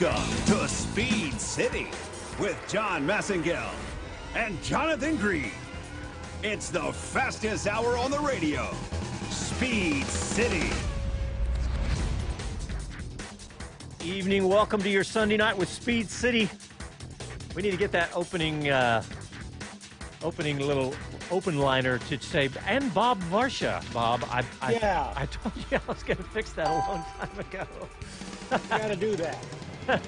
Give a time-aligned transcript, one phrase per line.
[0.00, 1.86] Welcome to Speed City
[2.40, 3.70] with John Massengill
[4.34, 5.52] and Jonathan Green.
[6.42, 8.74] It's the fastest hour on the radio.
[9.30, 10.70] Speed City.
[14.04, 16.50] Evening, welcome to your Sunday night with Speed City.
[17.54, 19.04] We need to get that opening, uh,
[20.24, 20.92] opening little
[21.30, 23.80] open liner to say, and Bob Varsha.
[23.92, 25.12] Bob, I, I, Yeah.
[25.14, 27.66] I told you I was going to fix that a long time ago.
[28.50, 29.38] You got to do that.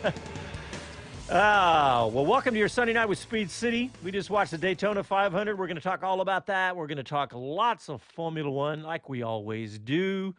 [1.28, 3.90] Ah, well, welcome to your Sunday night with Speed City.
[4.04, 5.58] We just watched the Daytona 500.
[5.58, 6.76] We're going to talk all about that.
[6.76, 10.36] We're going to talk lots of Formula One, like we always do,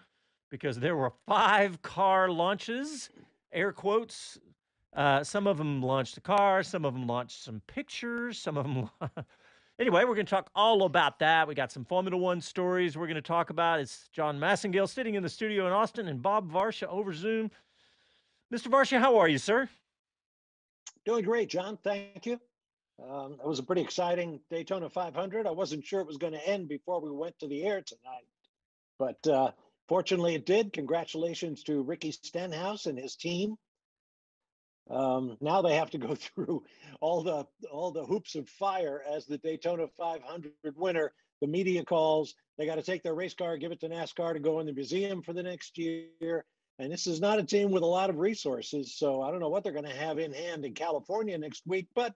[0.50, 3.10] because there were five car launches,
[3.52, 4.40] air quotes.
[4.96, 8.64] Uh, some of them launched a car, some of them launched some pictures, some of
[8.64, 8.90] them.
[9.80, 11.50] anyway, we're going to talk all about that.
[11.50, 13.82] We got some Formula One stories we're going to talk about.
[13.82, 17.52] It's John Massengill sitting in the studio in Austin and Bob Varsha over Zoom.
[18.54, 18.68] Mr.
[18.68, 19.70] Varsha, how are you, sir?
[21.06, 21.78] Doing great, John.
[21.84, 22.40] Thank you.
[23.04, 25.46] Um, it was a pretty exciting Daytona 500.
[25.46, 28.26] I wasn't sure it was going to end before we went to the air tonight,
[28.98, 29.52] but uh,
[29.88, 30.74] fortunately it did.
[30.74, 33.56] Congratulations to Ricky Stenhouse and his team.
[34.90, 36.64] Um, now they have to go through
[37.02, 41.12] all the all the hoops of fire as the Daytona 500 winner.
[41.42, 42.34] The media calls.
[42.58, 44.74] They got to take their race car, give it to NASCAR to go in the
[44.74, 46.46] museum for the next year.
[46.80, 48.94] And this is not a team with a lot of resources.
[48.94, 51.88] So I don't know what they're going to have in hand in California next week,
[51.96, 52.14] but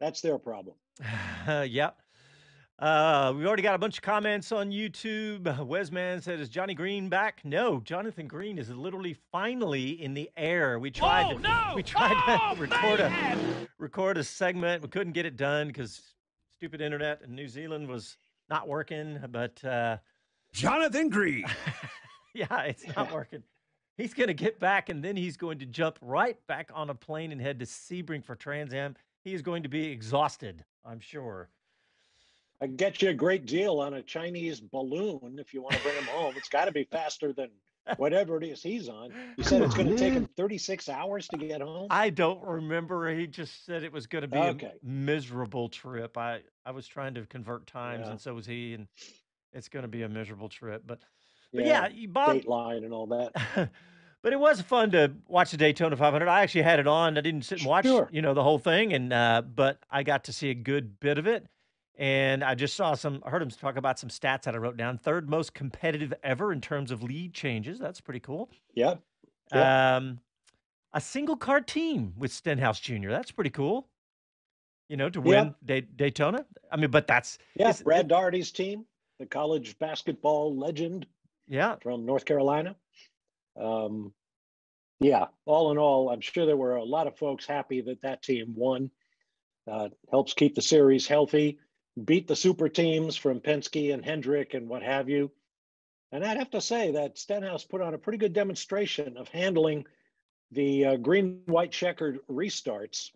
[0.00, 0.76] that's their problem.
[1.66, 1.98] yep.
[2.78, 5.44] Uh, we already got a bunch of comments on YouTube.
[5.66, 10.78] Wesman said, "Is Johnny Green back?" No, Jonathan Green is literally finally in the air.
[10.78, 11.32] We tried.
[11.32, 11.72] Oh, to, no!
[11.74, 13.46] We tried Oh, to record a
[13.78, 14.82] record a segment.
[14.82, 16.02] We couldn't get it done because
[16.58, 18.18] stupid internet in New Zealand was
[18.50, 19.20] not working.
[19.30, 19.96] But uh,
[20.52, 21.46] Jonathan Green.
[22.34, 23.42] yeah, it's not working.
[23.96, 26.94] He's going to get back, and then he's going to jump right back on a
[26.94, 28.94] plane and head to Sebring for Trans Am.
[29.24, 31.48] He is going to be exhausted, I'm sure.
[32.60, 35.82] I can get you a great deal on a Chinese balloon if you want to
[35.82, 36.34] bring him home.
[36.36, 37.50] It's got to be faster than
[37.96, 39.12] whatever it is he's on.
[39.36, 41.88] You said it's going to take him 36 hours to get home.
[41.90, 43.14] I don't remember.
[43.14, 44.66] He just said it was going to be Okay.
[44.66, 46.16] a miserable trip.
[46.16, 48.12] I, I was trying to convert times, Yeah.
[48.12, 48.88] and so was he, and
[49.52, 50.82] it's going to be a miserable trip.
[50.86, 51.00] But,
[51.56, 52.36] but yeah, you- Bob.
[52.36, 53.32] Dateline and all that.
[54.22, 56.28] but it was fun to watch the Daytona 500.
[56.28, 57.16] I actually had it on.
[57.18, 58.08] I didn't sit and watch, Sure.
[58.12, 61.18] you know, the whole thing, and uh, but I got to see a good bit
[61.18, 61.46] of it.
[61.98, 64.76] And I just saw some, I heard him talk about some stats that I wrote
[64.76, 64.98] down.
[64.98, 67.78] Third most competitive ever in terms of lead changes.
[67.78, 68.50] That's pretty cool.
[68.74, 69.00] Yep.
[69.54, 69.96] Yeah.
[69.96, 70.20] Um,
[70.92, 73.08] a single car team with Stenhouse Jr.
[73.08, 73.88] That's pretty cool.
[74.90, 75.24] You know, to Yeah.
[75.26, 76.44] win Day- Daytona.
[76.70, 77.72] I mean, but that's Yeah.
[77.82, 78.84] Brad Daugherty's team,
[79.18, 81.06] the college basketball legend
[81.48, 82.76] yeah, from North Carolina.
[83.60, 84.12] Um,
[85.00, 88.22] yeah, all in all, I'm sure there were a lot of folks happy that that
[88.22, 88.90] team won.
[89.70, 91.58] Uh, helps keep the series healthy,
[92.04, 95.32] beat the super teams from Penske and Hendrick and what have you.
[96.12, 99.84] And I'd have to say that Stenhouse put on a pretty good demonstration of handling
[100.52, 103.10] the uh, green white checkered restarts,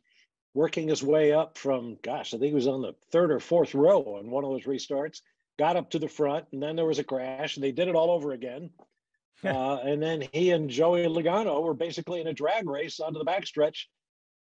[0.52, 3.74] working his way up from, gosh, I think he was on the third or fourth
[3.74, 5.20] row on one of those restarts,
[5.60, 7.94] got up to the front, and then there was a crash, and they did it
[7.94, 8.70] all over again.
[9.44, 13.26] uh, and then he and Joey Logano were basically in a drag race onto the
[13.26, 13.84] backstretch.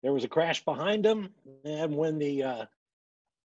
[0.02, 1.30] There was a crash behind him,
[1.64, 2.66] and when the uh,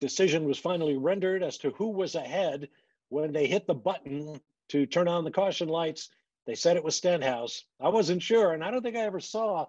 [0.00, 2.68] decision was finally rendered as to who was ahead,
[3.08, 6.10] when they hit the button to turn on the caution lights,
[6.46, 7.64] they said it was Stenhouse.
[7.80, 9.66] I wasn't sure, and I don't think I ever saw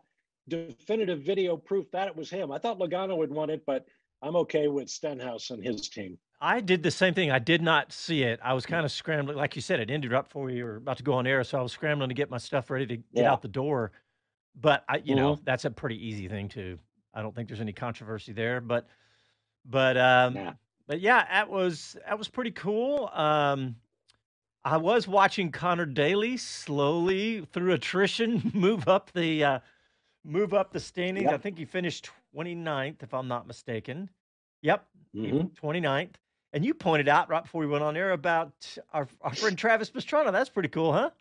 [0.48, 2.52] definitive video proof that it was him.
[2.52, 3.86] I thought Logano would want it, but
[4.22, 6.20] I'm okay with Stenhouse and his team.
[6.42, 7.32] I did the same thing.
[7.32, 8.40] I did not see it.
[8.42, 10.98] I was kind of scrambling, like you said, it ended up before we were about
[10.98, 13.06] to go on air, so I was scrambling to get my stuff ready to get
[13.24, 13.32] Yeah.
[13.32, 13.92] out the door.
[14.56, 16.80] But I, you know, that's a pretty easy thing to.
[17.14, 18.62] I don't think there's any controversy there.
[18.62, 18.88] But,
[19.66, 20.54] but, um, Yeah.
[20.88, 23.10] but yeah, that was that was pretty cool.
[23.14, 23.76] Um,
[24.64, 29.60] I was watching Connor Daly slowly through attrition move up the uh,
[30.24, 31.32] move up the standings.
[31.32, 34.10] I think he finished 29th, if I'm not mistaken.
[34.62, 34.86] Yep,
[35.16, 35.52] Mhm.
[35.56, 36.16] 29th.
[36.52, 38.54] And you pointed out right before we went on air about
[38.92, 40.32] our, our friend Travis Pastrana.
[40.32, 41.12] That's pretty cool, huh?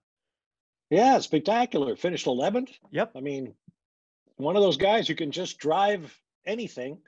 [0.91, 1.97] Yeah, spectacular.
[1.97, 2.71] Finished 11th.
[2.91, 3.13] Yep.
[3.15, 3.55] I mean,
[4.37, 6.17] one of those guys who can just drive
[6.47, 6.99] anything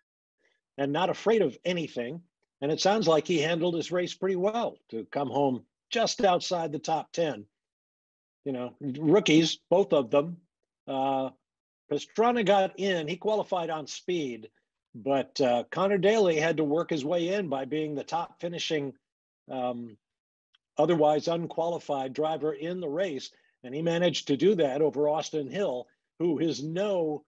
[0.77, 2.21] and not afraid of anything.
[2.61, 6.73] And it sounds like he handled his race pretty well to come home just outside
[6.73, 7.47] the top 10.
[8.45, 10.39] You know, rookies, both of them.
[10.87, 11.31] Uh,
[11.91, 14.51] Pastrana got in, he qualified on speed,
[14.95, 18.93] but uh, Connor Daly had to work his way in by being the top finishing,
[19.51, 19.97] um,
[20.79, 23.31] otherwise unqualified driver in the race.
[23.63, 25.87] And he managed to do that over Austin Hill,
[26.19, 27.25] who is no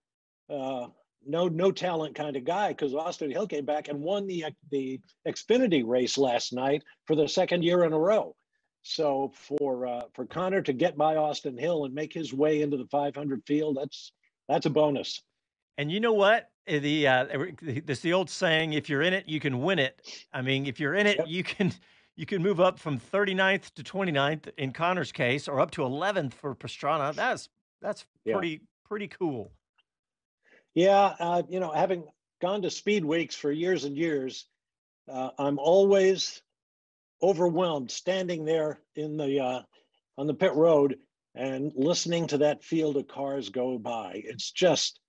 [0.48, 0.88] uh,
[1.26, 5.00] no no talent kind of guy because Austin Hill came back and won the the
[5.26, 8.34] Xfinity race last night for the second year in a row.
[8.82, 12.76] So for uh, for Connor to get by Austin Hill and make his way into
[12.76, 14.12] the 500 field, that's
[14.48, 15.22] that's a bonus.
[15.78, 16.48] And you know what?
[16.66, 17.26] Eh, the uh,
[17.60, 20.00] this the old saying: if you're in it, you can win it.
[20.32, 21.26] I mean, if you're in it, yep.
[21.28, 21.72] you can
[22.16, 26.34] you can move up from 39th to 29th in Connor's case, or up to 11th
[26.34, 27.14] for Pastrana.
[27.14, 27.48] That's
[27.80, 28.34] that's yeah.
[28.34, 29.50] pretty pretty cool.
[30.74, 32.04] Yeah, uh, you know, having
[32.40, 34.46] gone to speed weeks for years and years,
[35.10, 36.42] uh, I'm always
[37.22, 39.62] overwhelmed standing there in the uh,
[40.16, 40.98] on the pit road
[41.34, 44.22] and listening to that field of cars go by.
[44.24, 45.00] It's just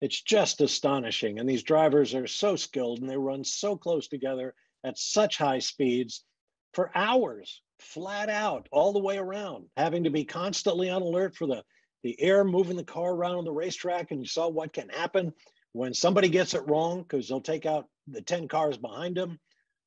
[0.00, 1.38] it's just astonishing.
[1.38, 4.54] And these drivers are so skilled and they run so close together
[4.84, 6.24] at such high speeds
[6.72, 11.46] for hours, flat out, all the way around, having to be constantly on alert for
[11.46, 11.62] the
[12.02, 14.10] the air moving the car around on the racetrack.
[14.10, 15.34] And you saw what can happen
[15.72, 19.38] when somebody gets it wrong because they'll take out the 10 cars behind them.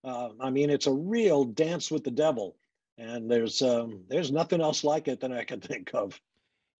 [0.03, 2.55] Uh, I mean, it's a real dance with the devil,
[2.97, 6.19] and there's um, there's nothing else like it than I can think of.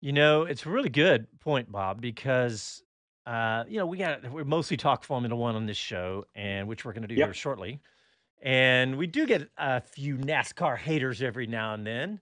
[0.01, 2.83] You know, it's a really good point, Bob, because
[3.25, 6.85] uh, you know we got we mostly talk Formula One on this show, and which
[6.85, 7.27] we're going to do yep.
[7.27, 7.79] here shortly,
[8.41, 12.19] and we do get a few NASCAR haters every now and then,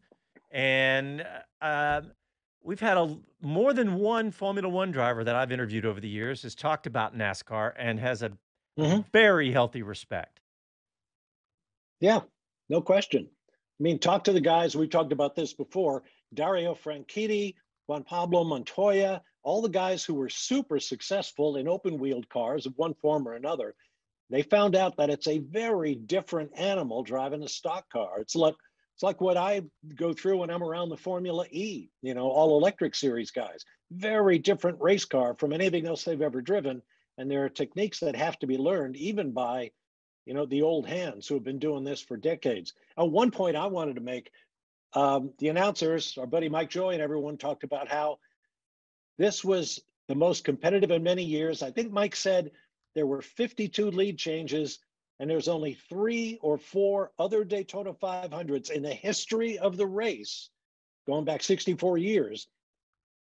[0.52, 1.26] and
[1.62, 2.02] uh,
[2.64, 6.44] we've had a more than one Formula One driver that I've interviewed over the years
[6.44, 8.30] has talked about NASCAR and has a
[8.78, 9.02] mm-hmm.
[9.12, 10.40] very healthy respect.
[12.00, 12.22] Yeah,
[12.70, 13.28] no question.
[13.80, 14.76] I mean, talk to the guys.
[14.76, 16.04] We've talked about this before.
[16.34, 17.56] Dario Franchitti,
[17.88, 22.78] Juan Pablo Montoya, all the guys who were super successful in open wheeled cars of
[22.78, 23.76] one form or another.
[24.30, 28.20] They found out that it's a very different animal driving a stock car.
[28.20, 28.56] It's like
[28.96, 29.64] it's like what I
[29.96, 33.66] go through when I'm around the Formula E, you know, all electric series guys.
[33.92, 36.82] Very different race car from anything else they've ever driven.
[37.18, 39.72] And there are techniques that have to be learned even by
[40.26, 42.74] you know, the old hands who have been doing this for decades.
[42.98, 44.32] At one point, I wanted to make
[44.94, 48.20] um, the announcers, our buddy Mike Joy, and everyone talked about how
[49.22, 51.62] this was the most competitive in many years.
[51.62, 52.52] I think Mike said
[52.96, 54.80] there were 52 lead changes,
[55.20, 60.50] and there's only three or four other Daytona 500s in the history of the race,
[61.08, 62.48] going back 64 years,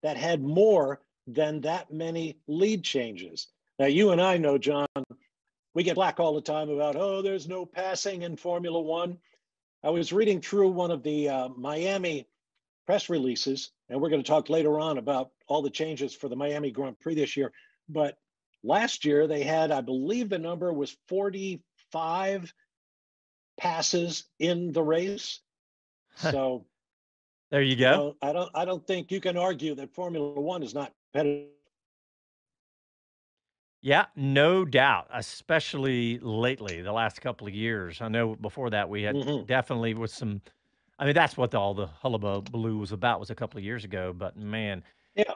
[0.02, 3.48] that had more than that many lead changes.
[3.78, 4.86] Now, you and I know, John,
[5.74, 9.18] we get black all the time about, oh, there's no passing in Formula One.
[9.84, 12.26] I was reading through one of the uh, Miami
[12.86, 16.36] press releases, and we're going to talk later on about all the changes for the
[16.36, 17.52] Miami Grand Prix this year.
[17.88, 18.18] But
[18.62, 22.52] last year they had, I believe the number was 45
[23.58, 25.40] passes in the race.
[26.32, 26.66] So
[27.52, 27.90] there you go.
[27.90, 30.92] You know, I don't I don't think you can argue that Formula One is not
[31.12, 31.50] competitive
[33.80, 38.00] yeah, no doubt, especially lately, the last couple of years.
[38.00, 39.46] I know before that we had mm-hmm.
[39.46, 40.40] definitely with some.
[40.98, 43.84] I mean, that's what the, all the hullabaloo was about was a couple of years
[43.84, 44.12] ago.
[44.12, 44.82] But man,
[45.18, 45.34] yeah.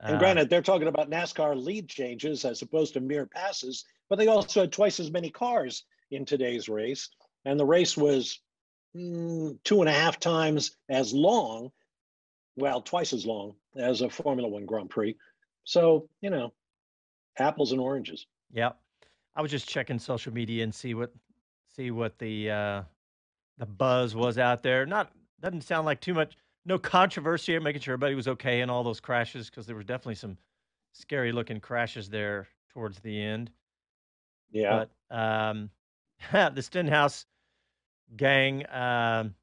[0.00, 4.18] And uh, granted, they're talking about NASCAR lead changes as opposed to mere passes, but
[4.18, 7.08] they also had twice as many cars in today's race,
[7.44, 8.40] and the race was
[8.96, 11.70] mm, two and a half times as long,
[12.56, 15.16] well, twice as long as a Formula One Grand Prix.
[15.64, 16.52] So you know,
[17.38, 18.26] apples and oranges.
[18.52, 18.78] Yep.
[19.34, 21.12] I was just checking social media and see what
[21.74, 22.82] see what the uh,
[23.58, 24.86] the buzz was out there.
[24.86, 25.10] Not
[25.40, 26.36] doesn't sound like too much.
[26.66, 27.58] No controversy.
[27.58, 30.36] Making sure everybody was okay in all those crashes because there were definitely some
[30.92, 33.50] scary looking crashes there towards the end.
[34.50, 34.84] Yeah.
[35.10, 35.70] But um,
[36.54, 37.24] the Stenhouse
[38.16, 39.34] gang um,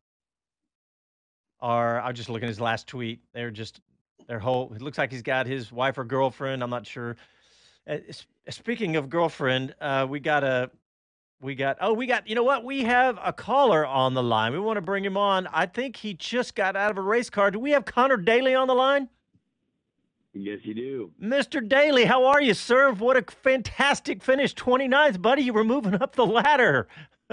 [1.59, 1.99] are.
[1.99, 3.21] I was just looking at his last tweet.
[3.33, 3.79] They're just
[4.27, 4.71] their whole.
[4.75, 6.61] It looks like he's got his wife or girlfriend.
[6.61, 7.15] I'm not sure
[7.87, 7.97] uh,
[8.49, 10.71] speaking of girlfriend, uh, we got a,
[11.43, 12.63] we got, oh, we got, you know what?
[12.63, 14.53] We have a caller on the line.
[14.53, 15.47] We want to bring him on.
[15.47, 17.51] I think he just got out of a race car.
[17.51, 19.09] Do we have Connor Daly on the line?
[20.33, 21.11] Yes, you do.
[21.21, 21.67] Mr.
[21.67, 22.91] Daly, how are you, sir?
[22.93, 24.55] What a fantastic finish.
[24.55, 25.43] 29th, buddy.
[25.43, 26.87] You were moving up the ladder.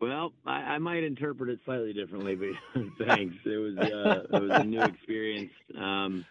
[0.00, 3.36] well, I, I, might interpret it slightly differently, but thanks.
[3.44, 5.52] It was, uh, it was a new experience.
[5.76, 6.24] Um,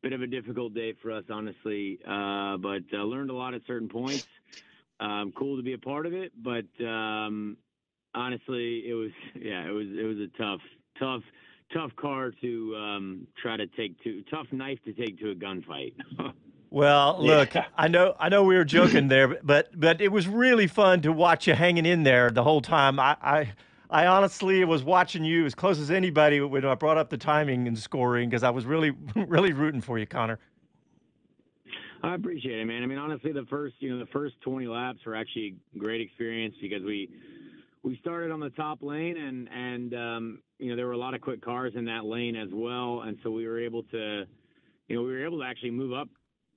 [0.00, 3.62] bit of a difficult day for us, honestly, uh, but uh, learned a lot at
[3.66, 4.26] certain points.
[5.00, 7.56] Um, cool to be a part of it, but um,
[8.14, 10.60] honestly, it was yeah, it was it was a tough,
[10.98, 11.22] tough,
[11.72, 15.94] tough car to um, try to take to tough knife to take to a gunfight.
[16.72, 17.64] Well, look, yeah.
[17.76, 21.12] I know I know we were joking there, but but it was really fun to
[21.12, 23.00] watch you hanging in there the whole time.
[23.00, 23.52] I, I
[23.90, 27.66] I honestly was watching you as close as anybody when I brought up the timing
[27.66, 30.38] and scoring because I was really, really rooting for you, Connor.
[32.02, 32.82] I appreciate it, man.
[32.82, 36.00] I mean, honestly, the first you know the first 20 laps were actually a great
[36.00, 37.08] experience because we
[37.82, 41.14] we started on the top lane and and um, you know there were a lot
[41.14, 44.24] of quick cars in that lane as well, and so we were able to
[44.88, 46.08] you know we were able to actually move up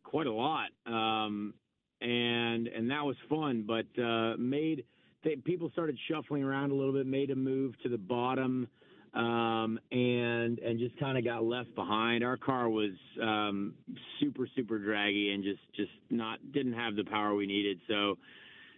[0.03, 1.53] quite a lot, um,
[2.01, 3.65] and and that was fun.
[3.67, 4.85] But uh, made
[5.23, 8.67] they, people started shuffling around a little bit, made a move to the bottom
[9.13, 12.24] um, and and just kind of got left behind.
[12.24, 12.91] Our car was
[13.22, 13.74] um,
[14.20, 17.79] super super draggy and just just not didn't have the power we needed.
[17.88, 18.17] So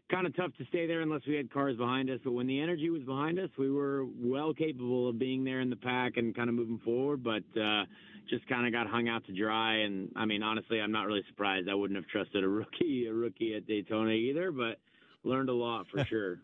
[0.10, 2.20] kind of tough to stay there unless we had cars behind us.
[2.24, 5.70] But when the energy was behind us, we were well capable of being there in
[5.70, 7.24] the pack and kind of moving forward.
[7.24, 7.86] But uh,
[8.30, 9.78] just kind of got hung out to dry.
[9.78, 11.70] And I mean, honestly, I'm not really surprised.
[11.70, 14.80] I wouldn't have trusted a rookie a rookie at Daytona either, but
[15.24, 16.40] learned a lot for sure.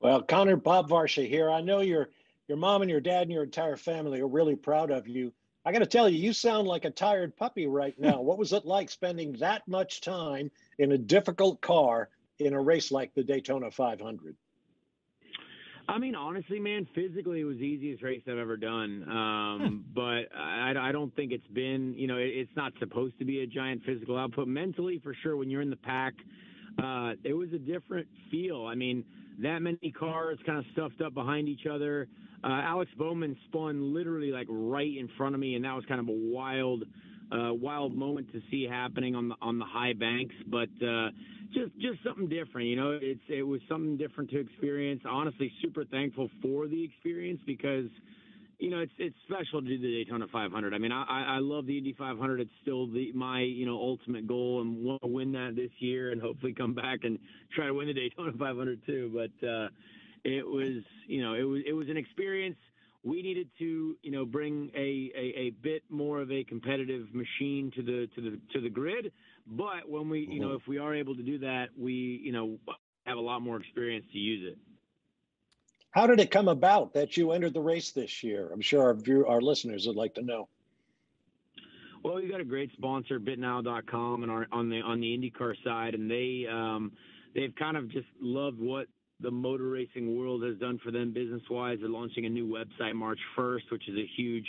[0.00, 1.50] Well, Connor Bob Varsha here.
[1.50, 2.08] I know you're
[2.50, 5.32] your mom and your dad and your entire family are really proud of you.
[5.64, 8.20] I got to tell you, you sound like a tired puppy right now.
[8.22, 12.08] what was it like spending that much time in a difficult car
[12.40, 14.34] in a race like the Daytona 500?
[15.88, 19.08] I mean, honestly, man, physically it was the easiest race I've ever done.
[19.08, 23.24] Um, but I, I, don't think it's been, you know, it, it's not supposed to
[23.24, 24.48] be a giant physical output.
[24.48, 26.14] Mentally, for sure, when you're in the pack,
[26.82, 28.66] uh, it was a different feel.
[28.66, 29.04] I mean,
[29.42, 32.08] that many cars kind of stuffed up behind each other.
[32.42, 36.00] Uh, Alex Bowman spun literally like right in front of me, and that was kind
[36.00, 36.84] of a wild,
[37.32, 40.34] uh, wild moment to see happening on the on the high banks.
[40.46, 41.10] But uh,
[41.52, 42.98] just just something different, you know.
[43.00, 45.02] It's it was something different to experience.
[45.08, 47.86] Honestly, super thankful for the experience because
[48.60, 50.74] you know, it's it's special to do the Daytona 500.
[50.74, 52.40] I mean, I I love the Indy 500.
[52.40, 56.12] It's still the my you know ultimate goal, and want to win that this year,
[56.12, 57.18] and hopefully come back and
[57.54, 59.10] try to win the Daytona 500 too.
[59.14, 59.68] But uh,
[60.24, 62.56] it was you know it was it was an experience.
[63.02, 67.72] We needed to you know bring a, a, a bit more of a competitive machine
[67.76, 69.10] to the to the to the grid.
[69.46, 72.58] But when we you know if we are able to do that, we you know
[73.06, 74.58] have a lot more experience to use it.
[75.90, 78.50] How did it come about that you entered the race this year?
[78.52, 80.48] I'm sure our view, our listeners would like to know.
[82.04, 85.94] Well, we got a great sponsor, BitNile.com, and our, on the on the IndyCar side,
[85.94, 86.92] and they um,
[87.34, 88.86] they've kind of just loved what
[89.20, 91.78] the motor racing world has done for them business wise.
[91.80, 94.46] They're launching a new website March 1st, which is a huge,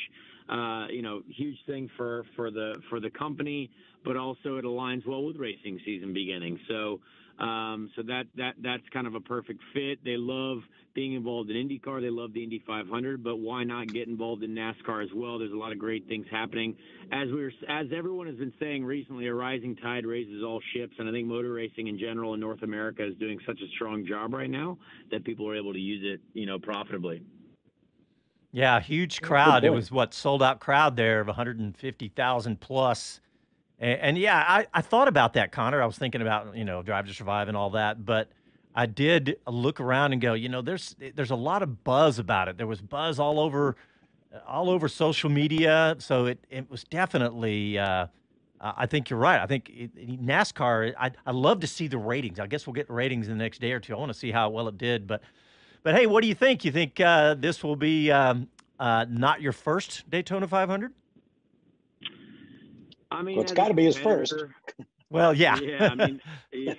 [0.48, 3.70] uh, you know, huge thing for for the for the company,
[4.06, 6.58] but also it aligns well with racing season beginning.
[6.70, 7.02] So
[7.40, 10.04] um, so that that that's kind of a perfect fit.
[10.04, 10.60] They love
[10.94, 12.02] being involved in IndyCar.
[12.02, 15.40] They love the Indy 500, but why not get involved in NASCAR as well?
[15.40, 16.76] There's a lot of great things happening.
[17.12, 21.08] As we're as everyone has been saying recently, a rising tide raises all ships, and
[21.08, 24.34] I think motor racing in general in North America is doing such a strong job
[24.34, 24.78] right now
[25.12, 27.22] that people are able to use it, you know, profitably.
[28.52, 29.64] Yeah, huge crowd.
[29.64, 33.22] It was what sold out crowd there of 150,000 plus
[33.82, 35.82] and, and yeah, I, I thought about that, Connor.
[35.82, 38.30] I was thinking about, you know, Drive to Survive and all that, but
[38.74, 42.48] I did look around and go, you know, there's there's a lot of buzz about
[42.48, 42.58] it.
[42.58, 43.76] There was buzz all over
[44.48, 47.78] all over social media, so it it was definitely.
[47.78, 48.08] Uh,
[48.64, 49.42] I think you're right.
[49.42, 50.94] I think it, NASCAR.
[50.98, 52.40] I I love to see the ratings.
[52.40, 53.94] I guess we'll get ratings in the next day or two.
[53.94, 55.22] I want to see how well it did, but
[55.84, 56.64] but hey, what do you think?
[56.64, 58.48] You think uh, this will be um,
[58.80, 60.94] uh, not your first Daytona 500?
[63.12, 64.34] I mean, well, it's got to be his first.
[65.12, 65.58] Well, yeah.
[65.60, 66.22] yeah, I mean,
[66.53, 66.74] yeah.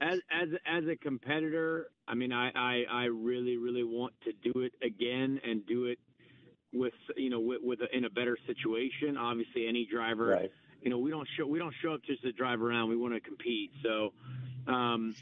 [0.00, 4.60] as as as a competitor, I mean, I, I I really really want to do
[4.60, 5.98] it again and do it
[6.72, 9.18] with you know with, with a, in a better situation.
[9.18, 10.52] Obviously, any driver, right.
[10.80, 12.88] you know, we don't show we don't show up just to drive around.
[12.88, 13.70] We want to compete.
[13.82, 14.14] So,
[14.66, 15.14] um,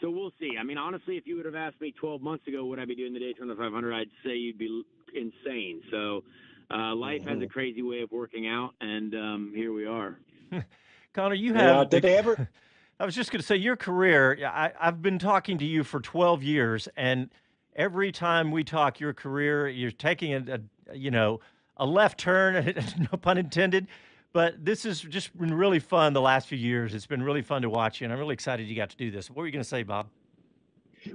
[0.00, 0.52] so we'll see.
[0.58, 2.94] I mean, honestly, if you would have asked me 12 months ago, would I be
[2.94, 3.92] doing the Daytona 500?
[3.92, 5.82] I'd say you'd be insane.
[5.90, 6.22] So
[6.70, 7.28] uh, life mm-hmm.
[7.28, 7.52] has a mm-hmm.
[7.52, 10.18] crazy way of working out, and um, here we are.
[11.12, 11.76] Connor, you have.
[11.76, 12.48] Yeah, did they ever?
[13.00, 14.38] I was just going to say your career.
[14.46, 17.28] I, I've been talking to you for 12 years, and
[17.74, 21.40] every time we talk, your career, you're taking a, a you know
[21.76, 22.74] a left turn,
[23.12, 23.88] no pun intended.
[24.32, 26.92] But this has just been really fun the last few years.
[26.92, 29.10] It's been really fun to watch you, and I'm really excited you got to do
[29.10, 29.30] this.
[29.30, 30.08] What were you going to say, Bob?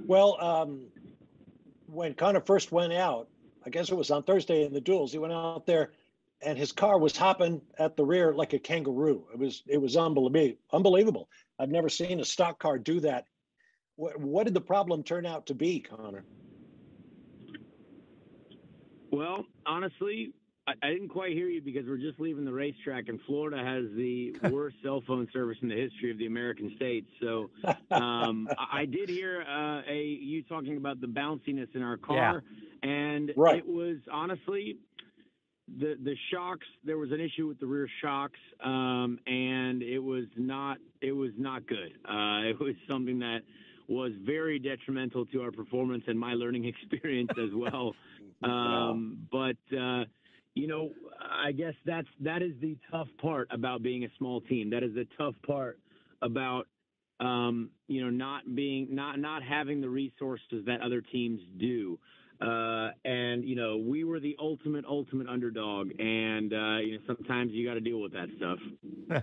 [0.06, 0.86] Well, um,
[1.86, 3.28] when Connor first went out,
[3.64, 5.12] I guess it was on Thursday in the duels.
[5.12, 5.92] He went out there
[6.42, 9.26] and his car was hopping at the rear like a kangaroo.
[9.32, 10.58] It was it was unbelievable.
[10.72, 11.28] Unbelievable.
[11.58, 13.26] I've never seen a stock car do that.
[13.96, 16.24] What, what did the problem turn out to be, Connor?
[19.10, 20.32] Well, honestly,
[20.70, 23.84] I, I, didn't quite hear you because we're just leaving the racetrack, and Florida has
[23.96, 27.08] the worst cell phone service in the history of the American states.
[27.20, 27.50] So
[27.90, 32.42] um, I, I, did hear uh, a you talking about the bounciness in our car.
[32.44, 33.58] Yeah and right.
[33.58, 34.76] it was honestly
[35.78, 36.66] the the shocks.
[36.84, 41.30] There was an issue with the rear shocks, um, and it was not it was
[41.36, 41.92] not good.
[42.04, 43.40] Uh, it was something that
[43.88, 47.94] was very detrimental to our performance and my learning experience as well.
[48.42, 50.04] Um, but uh,
[50.60, 54.70] you know, I guess that's that is the tough part about being a small team.
[54.70, 55.78] That is the tough part
[56.20, 56.66] about
[57.18, 61.98] um, you know not being not not having the resources that other teams do.
[62.40, 67.52] Uh, and you know, we were the ultimate ultimate underdog, and uh, you know sometimes
[67.52, 68.58] you got to deal with that stuff.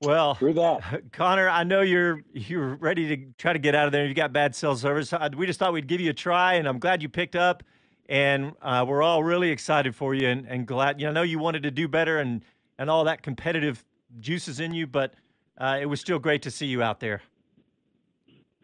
[0.00, 1.02] well, that.
[1.12, 4.06] Connor, I know you're you're ready to try to get out of there.
[4.06, 5.12] You've got bad cell service.
[5.12, 7.62] Uh, We just thought we'd give you a try, and I'm glad you picked up.
[8.10, 11.00] And uh, we're all really excited for you, and, and glad.
[11.00, 12.44] You know, I know you wanted to do better, and
[12.76, 13.84] and all that competitive
[14.18, 15.14] juices in you, but
[15.58, 17.22] uh, it was still great to see you out there.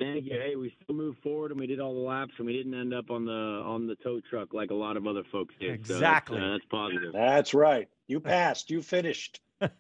[0.01, 0.33] Thank you.
[0.33, 2.93] Hey, we still moved forward, and we did all the laps, and we didn't end
[2.93, 5.87] up on the on the tow truck like a lot of other folks did.
[5.87, 6.39] So that's, Exactly.
[6.41, 7.13] uh, that's positive.
[7.13, 7.89] That's right.
[8.09, 8.69] You passed.
[8.71, 9.41] You finished.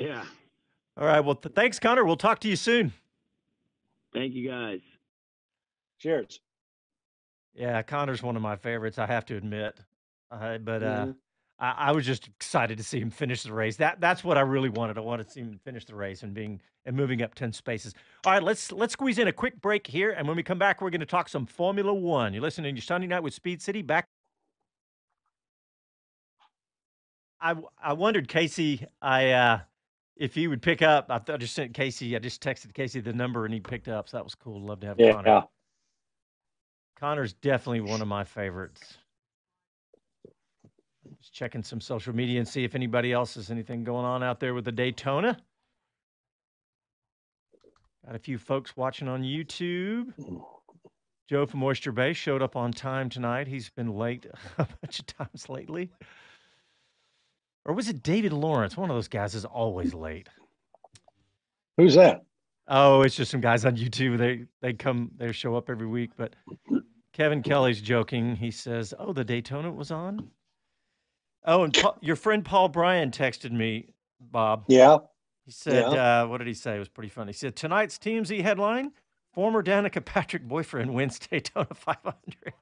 [0.00, 0.24] Yeah.
[0.96, 1.20] All right.
[1.20, 2.04] Well, th- thanks, Connor.
[2.04, 2.92] We'll talk to you soon.
[4.12, 4.80] Thank you guys.
[6.00, 6.40] Cheers.
[7.54, 8.98] Yeah, Connor's one of my favorites.
[8.98, 9.78] I have to admit,
[10.30, 11.16] uh, but uh, Mhm.
[11.60, 13.76] I, I was just excited to see him finish the race.
[13.76, 14.98] That that's what I really wanted.
[14.98, 17.94] I wanted to see him finish the race and being and moving up ten spaces.
[18.26, 20.80] All right, let's let's squeeze in a quick break here, and when we come back,
[20.82, 22.32] we're going to talk some Formula One.
[22.34, 23.82] You're listening to Sunday Night with Speed City.
[23.82, 24.04] Back.
[27.40, 29.60] I w- I wondered Casey, I uh,
[30.16, 31.06] if he would pick up.
[31.10, 32.16] I, th- I just sent Casey.
[32.16, 34.08] I just texted Casey the number, and he picked up.
[34.08, 34.60] So that was cool.
[34.60, 35.12] Love to have Yeah.
[36.98, 37.16] Connor.
[37.16, 38.98] Connor's definitely one of my favorites.
[41.20, 44.40] Just checking some social media and see if anybody else has anything going on out
[44.40, 45.38] there with the Daytona.
[48.06, 50.12] Got a few folks watching on YouTube.
[51.28, 53.46] Joe from Oyster Bay showed up on time tonight.
[53.46, 54.26] He's been late
[54.58, 55.90] a bunch of times lately.
[57.64, 58.76] Or was it David Lawrence?
[58.76, 60.28] One of those guys is always late.
[61.78, 62.24] Who's that?
[62.68, 64.18] Oh, it's just some guys on YouTube.
[64.18, 66.10] They they come they show up every week.
[66.16, 66.34] But
[67.14, 68.36] Kevin Kelly's joking.
[68.36, 70.30] He says, "Oh, the Daytona was on."
[71.46, 73.88] Oh, and Paul, your friend Paul Bryan texted me,
[74.20, 74.64] Bob.
[74.68, 74.98] Yeah.
[75.46, 76.76] He said, uh, "What did he say?
[76.76, 78.92] It was pretty funny." He said, "Tonight's TMZ headline:
[79.32, 82.52] Former Danica Patrick boyfriend wins Daytona 500."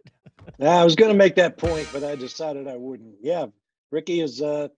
[0.58, 3.14] Yeah, I was going to make that point, but I decided I wouldn't.
[3.22, 3.46] Yeah.
[3.90, 4.68] Ricky is, uh,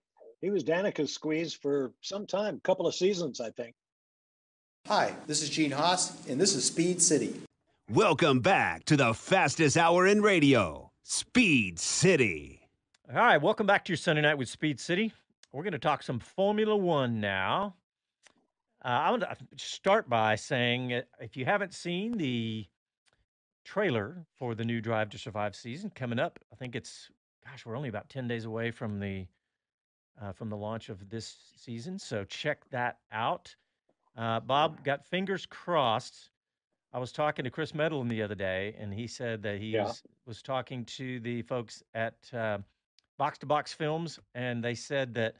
[0.40, 3.74] he was Danica's squeeze for some time, couple of seasons, I think.
[4.86, 7.40] Hi, this is Gene Haas, and this is Speed City.
[7.90, 12.62] Welcome back to the fastest hour in radio, Speed City.
[13.10, 15.12] All right, welcome back to your Sunday night with Speed City.
[15.52, 17.74] We're going to talk some Formula One now.
[18.82, 22.64] Uh, I want to start by saying uh, if you haven't seen the
[23.64, 27.10] trailer for the new Drive to Survive season coming up, I think it's
[27.44, 29.26] gosh, we're only about ten days away from the
[30.22, 33.54] uh, from the launch of this season, so check that out.
[34.16, 36.30] Uh, Bob got fingers crossed.
[36.94, 39.82] I was talking to Chris Medland the other day, and he said that he Yeah.
[39.86, 42.58] was, was talking to the folks at uh,
[43.18, 45.34] Box to Box Films, and they said that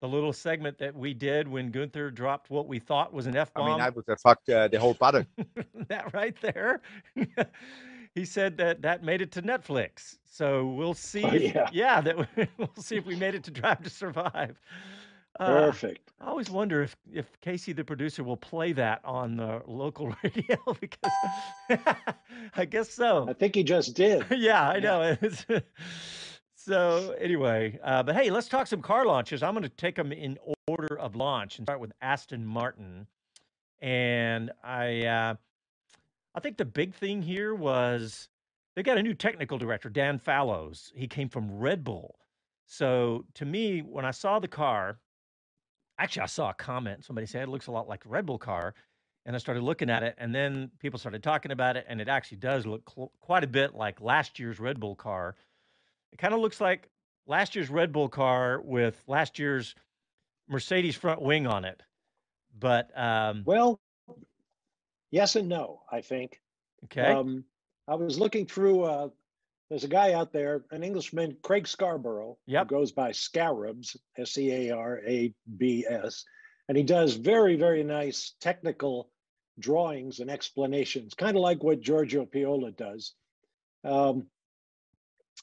[0.00, 3.52] the little segment that we did when Guenther dropped what we thought was an F
[3.52, 3.66] bomb.
[3.66, 5.26] I mean, I would have fucked uh, the whole button.
[5.88, 6.80] that right there,
[8.14, 10.16] he said that that made it to Netflix.
[10.24, 11.24] So we'll see.
[11.24, 12.00] Oh, if- yeah.
[12.00, 12.16] that
[12.58, 14.58] we'll see if we made it to Drive to Survive.
[15.38, 16.10] Uh, Perfect.
[16.20, 20.58] I always wonder if, if Casey, the producer, will play that on the local radio
[20.80, 21.12] because
[22.56, 23.28] I guess so.
[23.28, 24.24] I think he just did.
[24.36, 25.02] yeah, I know.
[25.02, 25.44] It's-
[26.54, 29.42] so anyway, uh, but hey, let's talk some car launches.
[29.42, 33.06] I'm going to take them in order of launch and start with Aston Martin.
[33.80, 35.34] And I, uh,
[36.34, 38.28] I think the big thing here was
[38.74, 40.92] they got a new technical director, Dan Fallows.
[40.94, 42.18] He came from Red Bull.
[42.66, 44.98] So to me, when I saw the car,
[45.98, 47.04] actually I saw a comment.
[47.04, 48.74] Somebody said it looks a lot like a Red Bull car.
[49.26, 52.08] And I started looking at it, and then people started talking about it, and it
[52.08, 55.36] actually does look cl- quite a bit like last year's Red Bull car.
[56.12, 56.88] It kind of looks like
[57.26, 59.74] last year's Red Bull car with last year's
[60.48, 61.82] Mercedes front wing on it.
[62.58, 63.78] But um, Well,
[65.10, 66.40] yes and no, I think.
[66.84, 67.44] okay, Um,
[67.86, 69.08] I was looking through, uh,
[69.68, 72.70] there's a guy out there, an Englishman, Craig Scarborough, Yep.
[72.70, 76.24] who goes by Scarabs, S E A R A B S,
[76.68, 79.10] and he does very, very nice technical
[79.58, 83.14] drawings and explanations, kind of like what Giorgio Piola does.
[83.84, 84.26] Um,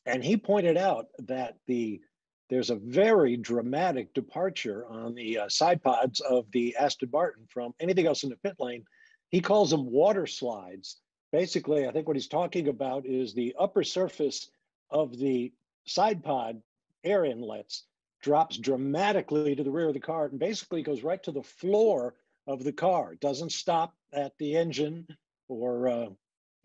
[0.05, 2.01] and he pointed out that the
[2.49, 7.73] there's a very dramatic departure on the uh, side pods of the Aston Martin from
[7.79, 8.83] anything else in the pit lane.
[9.29, 10.97] He calls them water slides.
[11.31, 14.49] Basically, I think what he's talking about is the upper surface
[14.89, 15.51] of the
[15.85, 16.61] side pod
[17.03, 17.83] air inlets,
[18.21, 22.15] drops dramatically to the rear of the car, and basically goes right to the floor
[22.47, 23.13] of the car.
[23.13, 25.07] It doesn't stop at the engine
[25.47, 26.09] or uh,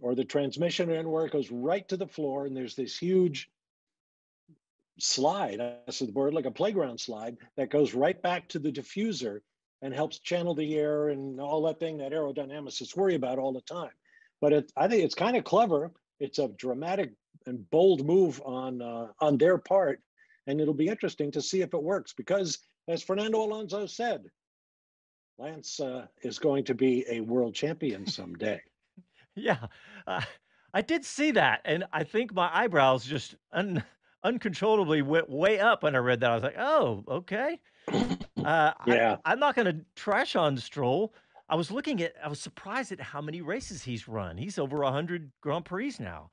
[0.01, 1.27] or the transmission or anywhere.
[1.27, 3.51] It goes right to the floor, and there's this huge
[4.99, 5.59] slide.
[5.59, 9.41] That's the word, like a playground slide that goes right back to the diffuser
[9.83, 13.63] and helps channel the air and all that thing that aerodynamicists worry about all the
[13.63, 13.91] time.
[14.41, 15.91] But it, I think it's kind of clever.
[16.19, 17.13] It's a dramatic
[17.47, 20.01] and bold move on uh, on their part,
[20.47, 22.13] and it'll be interesting to see if it works.
[22.13, 24.25] Because as Fernando Alonso said,
[25.39, 28.61] Lance uh, is going to be a world champion someday.
[29.35, 29.67] yeah,
[30.07, 30.21] uh,
[30.75, 33.83] I did see that, and I think my eyebrows just un-
[34.23, 36.31] uncontrollably went way up when I read that.
[36.31, 37.61] I was like, "Oh, okay."
[38.41, 41.13] Uh, yeah, I, am not going to trash on Stroll.
[41.51, 44.37] I was looking at, I was surprised at how many races he's run.
[44.37, 46.31] He's over 100 Grand Prix now.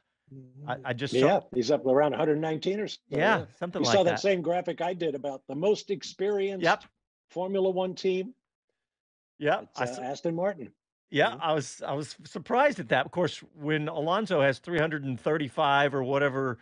[0.67, 2.97] I, I just yeah, saw, he's up around 119 or so.
[3.09, 3.79] Yeah, something like that.
[3.79, 4.09] you like saw that.
[4.11, 6.83] that same graphic I did about the most experienced yep.
[7.29, 8.33] Formula One team.
[9.39, 10.71] Yeah, uh, Aston Martin.
[11.09, 13.05] Yeah, I was I was surprised at that.
[13.05, 16.57] Of course, when Alonso has 335 or whatever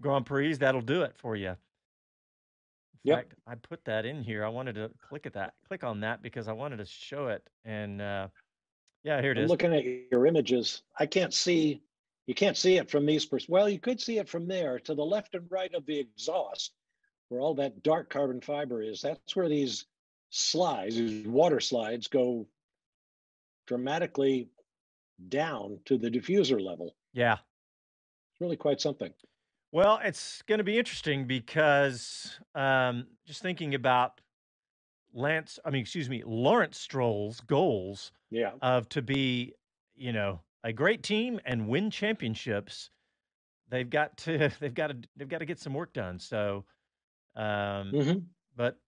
[0.00, 1.56] Grand Prix, that'll do it for you.
[3.06, 3.16] Yep.
[3.16, 4.44] fact, I put that in here.
[4.44, 7.42] I wanted to click at that, click on that because I wanted to show it.
[7.64, 8.28] And uh,
[9.04, 9.50] yeah, here it I'm is.
[9.50, 11.82] Looking at your images, I can't see.
[12.26, 13.24] You can't see it from these.
[13.24, 16.00] Pers- well, you could see it from there to the left and right of the
[16.00, 16.72] exhaust,
[17.28, 19.02] where all that dark carbon fiber is.
[19.02, 19.86] That's where these
[20.30, 22.48] slides, these water slides, go
[23.68, 24.48] dramatically
[25.28, 26.96] down to the diffuser level.
[27.12, 27.34] Yeah.
[27.34, 29.12] It's really quite something.
[29.76, 34.22] Well, it's going to be interesting because um, just thinking about
[35.12, 38.52] Lance, I mean, excuse me, Lawrence Stroll's goals yeah.
[38.62, 39.52] of to be,
[39.94, 42.88] you know, a great team and win championships.
[43.68, 46.18] They've got to, they've got to, they've got to get some work done.
[46.20, 46.64] So,
[47.34, 48.18] um, mm-hmm.
[48.56, 48.78] but,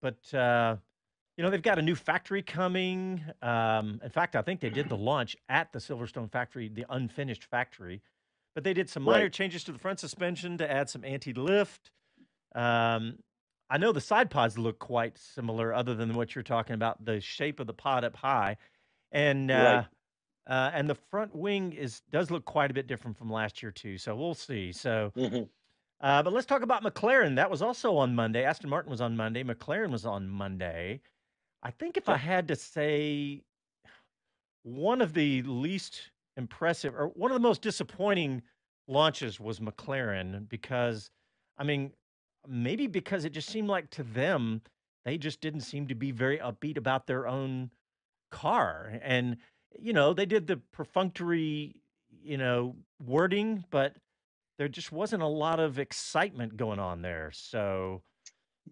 [0.00, 0.74] but, uh,
[1.36, 3.22] you know, they've got a new factory coming.
[3.42, 7.44] Um, in fact, I think they did the launch at the Silverstone factory, the unfinished
[7.44, 8.02] factory.
[8.54, 9.32] But they did some minor Right.
[9.32, 11.90] changes to the front suspension to add some anti-lift.
[12.54, 13.18] Um,
[13.70, 17.20] I know the side pods look quite similar, other than what you're talking about, the
[17.20, 18.58] shape of the pod up high,
[19.12, 19.84] and uh,
[20.46, 23.72] uh, and the front wing is does look quite a bit different from last year
[23.72, 23.98] too.
[23.98, 24.72] So we'll see.
[24.72, 25.50] So, Mhm.
[26.00, 27.36] uh, but let's talk about McLaren.
[27.36, 28.44] That was also on Monday.
[28.44, 29.44] Aston Martin was on Monday.
[29.44, 31.02] McLaren was on Monday.
[31.62, 33.44] I think if I had to say
[34.62, 38.42] one of the least impressive or one of the most disappointing
[38.88, 41.10] launches was McLaren because
[41.58, 41.92] I mean
[42.48, 44.62] maybe because it just seemed like to them
[45.04, 47.70] they just didn't seem to be very upbeat about their own
[48.30, 49.36] car and
[49.78, 51.76] you know they did the perfunctory
[52.22, 53.94] you know wording but
[54.58, 58.02] there just wasn't a lot of excitement going on there so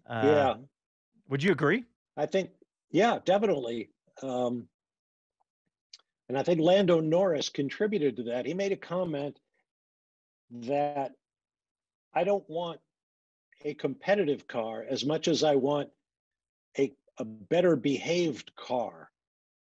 [0.09, 0.53] uh, yeah,
[1.29, 1.85] would you agree
[2.17, 2.51] I think.
[2.91, 3.89] Yeah, definitely.
[4.21, 4.67] Um,
[6.31, 8.45] and I think Lando Norris contributed to that.
[8.45, 9.37] He made a comment
[10.49, 11.11] that
[12.13, 12.79] I don't want
[13.65, 15.89] a competitive car as much as I want
[16.79, 19.11] a, a better behaved car,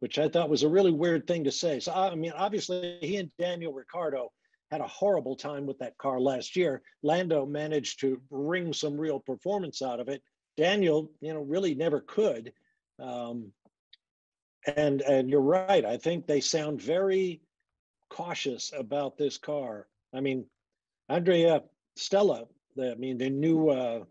[0.00, 1.80] which I thought was a really weird thing to say.
[1.80, 4.30] So, I mean, obviously, he and Daniel Ricciardo
[4.70, 6.82] had a horrible time with that car last year.
[7.02, 10.22] Lando managed to wring some real performance out of it.
[10.58, 12.52] Daniel, you know, really never could.
[12.98, 13.54] Um,
[14.66, 15.84] and and you're right.
[15.84, 17.40] I think they sound very
[18.08, 19.88] cautious about this car.
[20.14, 20.46] I mean,
[21.08, 21.62] Andrea
[21.96, 22.44] Stella,
[22.76, 24.04] the, I mean, the new uh,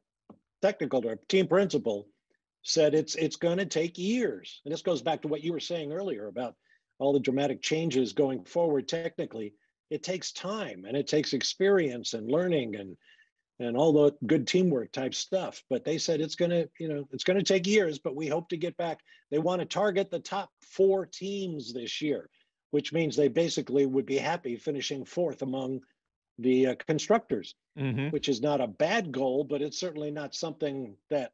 [0.61, 2.07] technical or team principal,
[2.63, 4.61] said it's it's going to take years.
[4.65, 6.55] And this goes back to what you were saying earlier about
[6.99, 8.87] all the dramatic changes going forward.
[8.87, 9.53] Technically,
[9.89, 12.95] it takes time and it takes experience and learning and
[13.61, 15.63] and all the good teamwork type stuff.
[15.69, 18.27] But they said it's going to, you know, it's going to take years, but we
[18.27, 18.99] hope to get back.
[19.29, 22.29] They want to target the top four teams this year,
[22.71, 25.81] which means they basically would be happy finishing fourth among
[26.39, 28.09] the uh, constructors, mm-hmm.
[28.09, 31.31] which is not a bad goal, but it's certainly not something that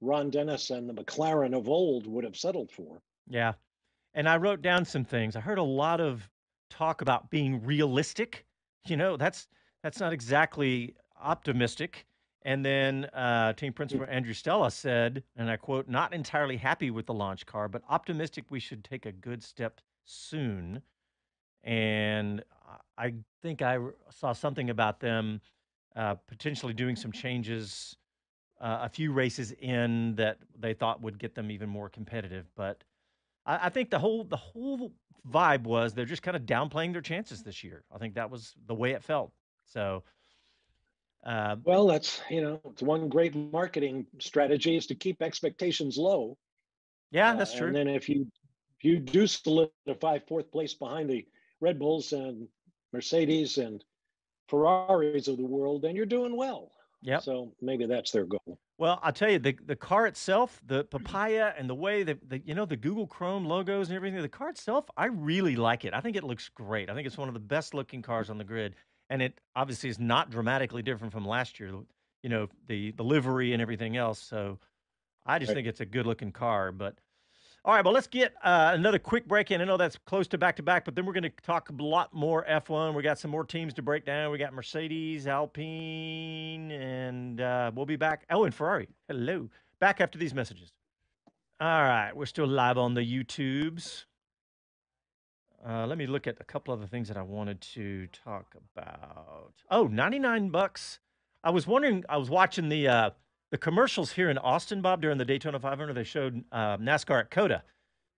[0.00, 3.00] Ron Dennis and the McLaren of old would have settled for.
[3.28, 3.52] Yeah.
[4.14, 5.36] And I wrote down some things.
[5.36, 6.28] I heard a lot of
[6.68, 8.44] talk about being realistic.
[8.86, 9.46] You know, that's
[9.82, 12.06] that's not exactly optimistic.
[12.44, 17.06] And then uh, team principal Andrew Stella said, and I quote, not entirely happy with
[17.06, 20.82] the launch car, but optimistic we should take a good step soon.
[21.62, 22.42] And
[22.98, 23.78] I think I
[24.10, 25.40] saw something about them
[25.94, 27.96] uh, potentially doing some changes
[28.60, 32.46] uh, a few races in that they thought would get them even more competitive.
[32.56, 32.82] But
[33.46, 34.92] I, I think the whole the whole
[35.30, 37.84] vibe was they're just kind of downplaying their chances this year.
[37.94, 39.32] I think that was the way it felt.
[39.64, 40.02] So
[41.24, 46.38] Uh, Well, that's, you know, it's one great marketing strategy is to keep expectations low.
[47.10, 47.68] yeah, Uh, that's true.
[47.68, 48.30] And then if you,
[48.78, 51.26] if you do solidify fourth place behind the
[51.60, 52.48] Red Bulls and
[52.92, 53.84] Mercedes and
[54.48, 56.72] Ferraris of the world, then you're doing well.
[57.02, 57.22] Yep.
[57.22, 58.58] So maybe that's their goal.
[58.78, 62.40] Well, I'll tell you, the the car itself, the papaya, and the way that the
[62.40, 65.94] you know the Google Chrome logos and everything, the car itself, I really like it.
[65.94, 66.90] I think it looks great.
[66.90, 68.76] I think it's one of the best looking cars on the grid,
[69.12, 71.70] and it obviously is not dramatically different from last year.
[72.22, 74.18] You know, the the livery and everything else.
[74.20, 74.58] So,
[75.26, 75.56] I just Right.
[75.56, 76.72] think it's a good looking car.
[76.72, 76.96] But
[77.64, 79.60] all right, well, let's get uh, another quick break in.
[79.60, 81.74] I know that's close to back to back, but then we're going to talk a
[81.82, 82.94] lot more F1.
[82.94, 84.32] We got some more teams to break down.
[84.32, 88.24] We got Mercedes, Alpine, and uh, we'll be back.
[88.30, 88.88] Oh, and Ferrari.
[89.08, 89.48] Hello.
[89.78, 90.72] Back after these messages.
[91.60, 94.06] All right, we're still live on the YouTubes.
[95.66, 99.52] Uh, let me look at a couple other things that I wanted to talk about.
[99.70, 100.98] Oh, 99 bucks.
[101.44, 103.10] I was wondering, I was watching the uh,
[103.50, 105.92] the commercials here in Austin, Bob, during the Daytona 500.
[105.94, 107.62] They showed uh, NASCAR at COTA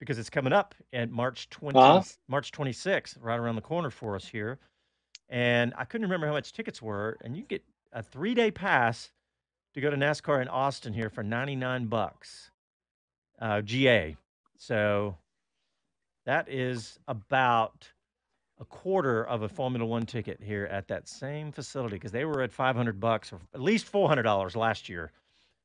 [0.00, 2.02] because it's coming up at March 20, Uh-huh.
[2.28, 4.58] March 26th, right around the corner for us here.
[5.28, 7.18] And I couldn't remember how much tickets were.
[7.24, 9.10] And you get a three day pass
[9.74, 12.50] to go to NASCAR in Austin here for 99 bucks,
[13.40, 14.16] uh, GA.
[14.56, 15.16] So
[16.26, 17.88] that is about
[18.60, 22.42] a quarter of a Formula One ticket here at that same facility because they were
[22.42, 25.10] at 500 bucks or at least $400 last year,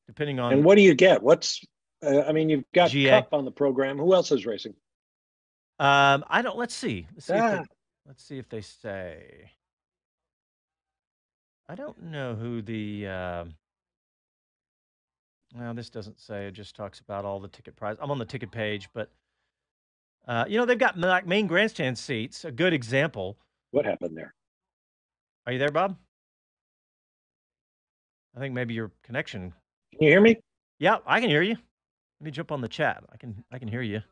[0.06, 0.52] depending on.
[0.52, 1.22] And what do you get?
[1.22, 1.64] What's,
[2.04, 3.10] uh, I mean, you've got GA.
[3.10, 3.96] Cup on the program.
[3.98, 4.74] Who else is racing?
[5.78, 6.58] Um, I don't.
[6.58, 7.06] Let's see.
[7.14, 7.34] Let's see.
[7.34, 7.64] If they, Ah.
[8.06, 9.50] let's see if they say.
[11.68, 13.06] I don't know who the.
[13.06, 13.54] Um,
[15.54, 16.46] well, this doesn't say.
[16.48, 17.96] It just talks about all the ticket price.
[18.00, 19.08] I'm on the ticket page, but
[20.26, 22.44] uh, you know they've got like main grandstand seats.
[22.44, 23.38] A good example.
[23.70, 24.34] What happened there?
[25.46, 25.96] Are you there, Bob?
[28.36, 29.52] I think maybe your connection.
[29.92, 30.36] Can you hear me?
[30.78, 31.56] Yeah, I can hear you.
[32.20, 33.02] Let me jump on the chat.
[33.12, 33.44] I can.
[33.50, 34.02] I can hear you.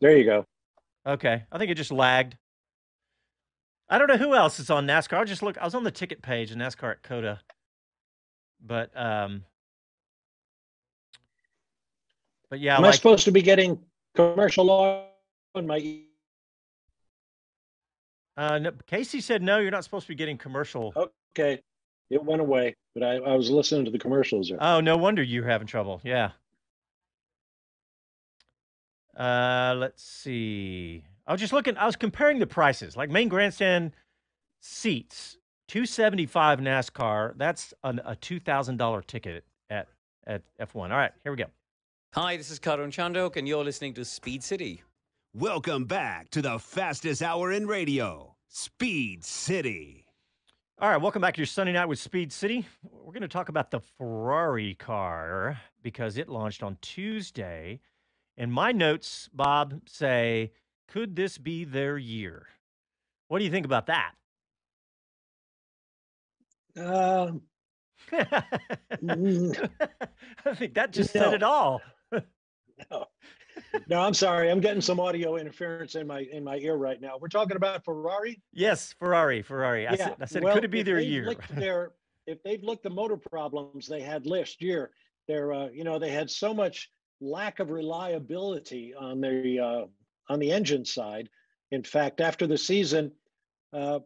[0.00, 0.44] There you go.
[1.06, 1.44] Okay.
[1.50, 2.36] I think it just lagged.
[3.90, 5.18] I don't know who else is on NASCAR.
[5.18, 5.58] I'll just look.
[5.58, 7.40] I was on the ticket page of NASCAR at COTA.
[8.64, 9.44] But um
[12.50, 13.78] but yeah, Am I supposed to be getting
[14.18, 15.04] commercial law
[15.54, 16.00] on my?
[18.36, 20.92] uh no, Casey said no, you're not supposed to be getting commercial.
[21.32, 21.60] Okay,
[22.10, 24.48] it went away, but I, I was listening to the commercials.
[24.48, 24.58] There.
[24.60, 26.00] Oh, no wonder you're having trouble.
[26.04, 26.32] Yeah.
[29.16, 31.04] Uh let's see.
[31.26, 32.96] I was just looking, I was comparing the prices.
[32.96, 33.92] Like main grandstand
[34.60, 35.36] seats,
[35.68, 39.88] 275 NASCAR, that's an, a $2,000 ticket at
[40.26, 40.90] at F1.
[40.90, 41.46] All right, here we go.
[42.14, 44.82] Hi, this is Karun Chandok, and you're listening to Speed City.
[45.34, 50.06] Welcome back to the fastest hour in radio, Speed City.
[50.78, 52.66] All right, welcome back to your Sunday night with Speed City.
[52.82, 57.78] We're going to talk about the Ferrari car because it launched on Tuesday.
[58.38, 60.52] And my notes, Bob, say,
[60.88, 62.46] could this be their year?
[63.28, 64.12] What do you think about that?
[66.74, 67.42] Um.
[68.12, 68.42] I
[70.54, 71.82] think that just said it all.
[72.90, 73.06] no.
[73.88, 74.50] no, I'm sorry.
[74.50, 77.18] I'm getting some audio interference in my in my ear right now.
[77.20, 78.40] We're talking about Ferrari.
[78.52, 79.86] Yes, Ferrari, Ferrari.
[79.86, 81.34] I said, I said well, could it be their year?
[81.50, 81.92] their-
[82.26, 84.90] if they've looked the motor problems they had last year,
[85.26, 89.86] they're uh, you know they had so much lack of reliability on the uh,
[90.28, 91.28] on the engine side.
[91.70, 93.12] In fact, after the season,
[93.72, 94.00] uh,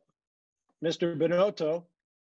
[0.82, 1.16] Mr.
[1.16, 1.84] Binotto,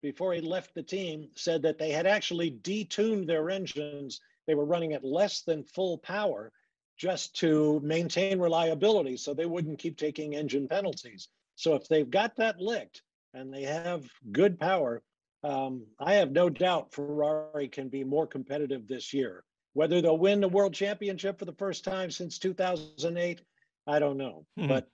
[0.02, 4.20] before he left the team, said that they had actually detuned their engines.
[4.46, 6.52] They were running at less than full power
[6.96, 11.28] just to maintain reliability so they wouldn't keep taking engine penalties.
[11.56, 13.02] So if they've got that licked
[13.32, 15.02] and they have good power,
[15.42, 19.44] um, I have no doubt Ferrari can be more competitive this year.
[19.74, 23.40] Whether they'll win the world championship for the first time since 2008,
[23.86, 24.46] I don't know.
[24.56, 24.68] Hmm.
[24.68, 24.88] But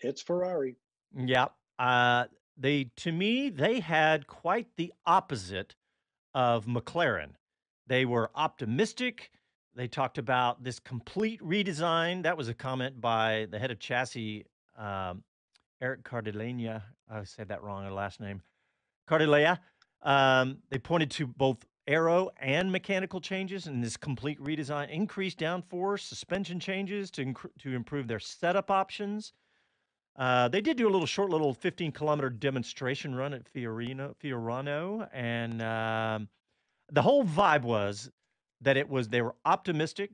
[0.00, 0.76] it's Ferrari.
[1.14, 1.48] Yeah.
[1.78, 2.24] Uh,
[2.56, 5.74] they to me they had quite the opposite
[6.34, 7.30] of McLaren.
[7.90, 9.32] They were optimistic.
[9.74, 12.22] They talked about this complete redesign.
[12.22, 14.46] That was a comment by the head of chassis,
[14.78, 15.24] um,
[15.82, 16.82] Eric Cardilena.
[17.10, 17.82] I said that wrong.
[17.82, 18.42] Her last name,
[19.08, 19.58] Cardilea.
[20.02, 26.02] Um, they pointed to both aero and mechanical changes in this complete redesign, increased downforce,
[26.02, 29.32] suspension changes to inc- to improve their setup options.
[30.14, 35.08] Uh, they did do a little short, little 15 kilometer demonstration run at Fiorino, Fiorano,
[35.12, 36.28] and um,
[36.92, 38.10] the whole vibe was
[38.60, 40.10] that it was they were optimistic.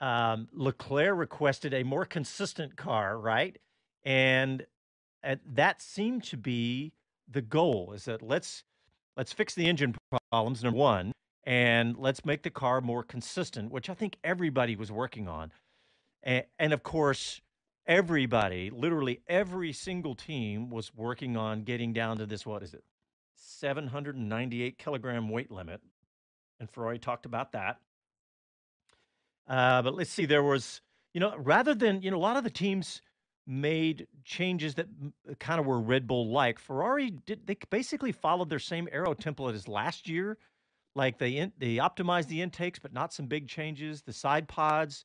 [0.00, 3.56] Um, Leclerc requested a more consistent car, right?
[4.04, 4.66] And
[5.24, 6.92] uh, that seemed to be
[7.30, 8.62] the goal is that let's
[9.16, 9.94] let's fix the engine
[10.30, 11.12] problems number one
[11.44, 15.50] and let's make the car more consistent which i think everybody was working on
[16.22, 17.40] and, and of course
[17.86, 22.84] everybody literally every single team was working on getting down to this what is it
[23.46, 25.80] 798 kilogram weight limit
[26.60, 27.78] and ferrari talked about that
[29.48, 30.80] uh, but let's see there was
[31.12, 33.00] you know rather than you know a lot of the teams
[33.46, 34.86] made changes that
[35.38, 36.58] kind of were Red Bull like.
[36.58, 40.38] Ferrari did they basically followed their same aero template as last year.
[40.94, 44.02] Like they in, they optimized the intakes, but not some big changes.
[44.02, 45.04] The side pods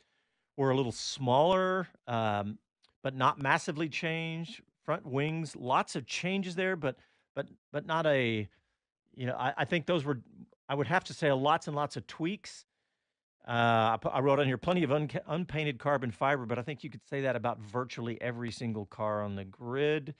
[0.55, 2.59] were a little smaller, um,
[3.01, 4.61] but not massively changed.
[4.85, 6.95] Front wings, lots of changes there, but
[7.39, 8.49] but but not a,
[9.15, 10.19] you know, I, I think those were
[10.67, 12.65] I would have to say lots and lots of tweaks.
[13.47, 16.83] Uh, I, I, wrote on here plenty of un- unpainted carbon fiber, but I think
[16.83, 20.13] you could say that about virtually every single car on the grid.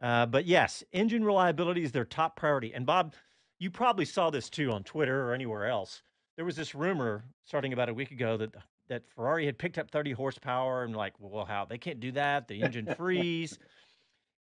[0.00, 2.74] Uh, but yes, engine reliability is their top priority.
[2.74, 3.14] And Bob,
[3.58, 6.02] you probably saw this too on Twitter or anywhere else.
[6.36, 8.54] There was this rumor starting about a week ago that
[8.88, 12.46] that Ferrari had picked up 30 horsepower and like, well, how they can't do that?
[12.46, 13.58] The engine freeze.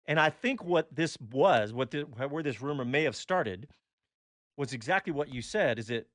[0.06, 3.68] And I think what this was, what the, where this rumor may have started,
[4.56, 5.78] was exactly what you said.
[5.78, 6.08] Is it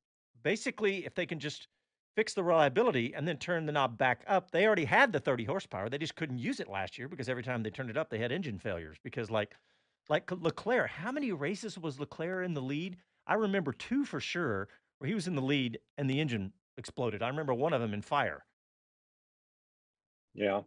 [0.43, 1.67] basically, if they can just
[2.15, 5.45] fix the reliability and then turn the knob back up, they already had the 30
[5.45, 5.89] horsepower.
[5.89, 8.19] They just couldn't use it last year because every time they turned it up, they
[8.19, 8.97] had engine failures.
[9.03, 9.55] Because like,
[10.09, 12.97] like Leclerc, how many races was Leclerc in the lead?
[13.27, 14.67] I remember two for sure
[14.99, 17.23] where he was in the lead and the engine exploded.
[17.23, 18.45] I remember one of them in fire.
[20.33, 20.61] Yeah,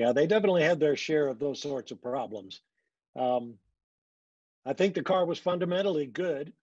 [0.00, 2.62] yeah, they definitely had their share of those sorts of problems.
[3.16, 3.56] Um,
[4.64, 6.54] I think the car was fundamentally good.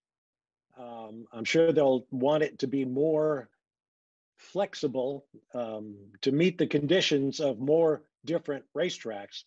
[0.75, 3.47] Um, I'm sure they'll want it to be more
[4.37, 9.43] flexible um, to meet the conditions of more different racetracks.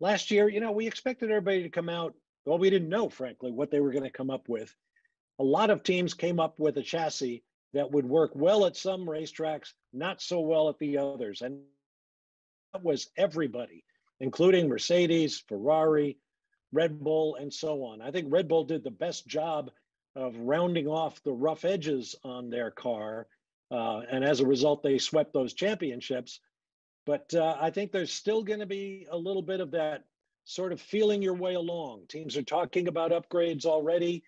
[0.00, 2.12] Last year, you know, we expected everybody to come out.
[2.44, 4.74] Well, we didn't know, frankly, what they were going to come up with.
[5.38, 9.06] A lot of teams came up with a chassis that would work well at some
[9.06, 11.40] racetracks, not so well at the others.
[11.40, 11.62] And
[12.82, 13.84] was everybody,
[14.20, 16.18] including Mercedes, Ferrari,
[16.72, 18.00] Red Bull, and so on.
[18.00, 19.70] I think Red Bull did the best job
[20.16, 23.26] of rounding off the rough edges on their car.
[23.70, 26.40] Uh, and as a result, they swept those championships.
[27.06, 30.04] But uh, I think there's still going to be a little bit of that
[30.44, 32.02] sort of feeling your way along.
[32.08, 34.22] Teams are talking about upgrades already.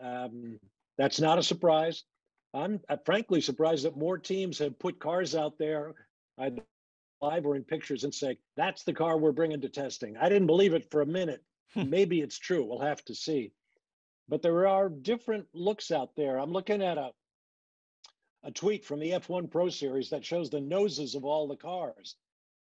[0.00, 0.58] Um,
[0.98, 2.04] that's not a surprise.
[2.52, 5.94] I'm, frankly surprised that more teams have put cars out there,
[6.38, 6.62] either
[7.26, 10.16] live or in pictures, and say, that's the car we're bringing to testing.
[10.16, 11.42] I didn't believe it for a minute.
[11.74, 11.90] Hmm.
[11.90, 12.64] Maybe it's true.
[12.64, 13.52] We'll have to see
[14.28, 16.38] but there are different looks out there.
[16.38, 17.10] I'm looking at a
[18.46, 22.14] a tweet from the F1 Pro Series that shows the noses of all the cars.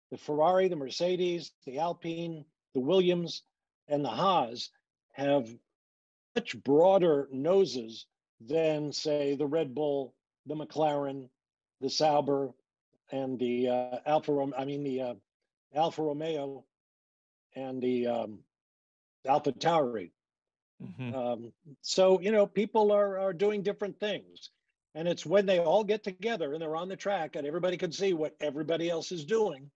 [0.10, 3.44] The Ferrari, the Mercedes, the Alpine, the Williams,
[3.88, 4.72] and the Haas
[5.14, 5.48] have
[6.36, 8.08] much broader noses
[8.42, 10.16] than, say, the Red Bull,
[10.48, 11.30] the McLaren,
[11.80, 12.56] the Sauber,
[13.12, 14.52] and the uh, Alfa.
[14.58, 15.14] I mean the uh,
[15.76, 16.64] Alfa Romeo
[17.56, 18.40] and the um,
[19.26, 20.12] Alpha Tauri.
[20.84, 21.16] Mm-hmm.
[21.16, 24.52] Um, so you know, people are are doing different things,
[24.96, 27.92] and it's when they all get together and they're on the track and everybody can
[27.92, 29.70] see what everybody else is doing.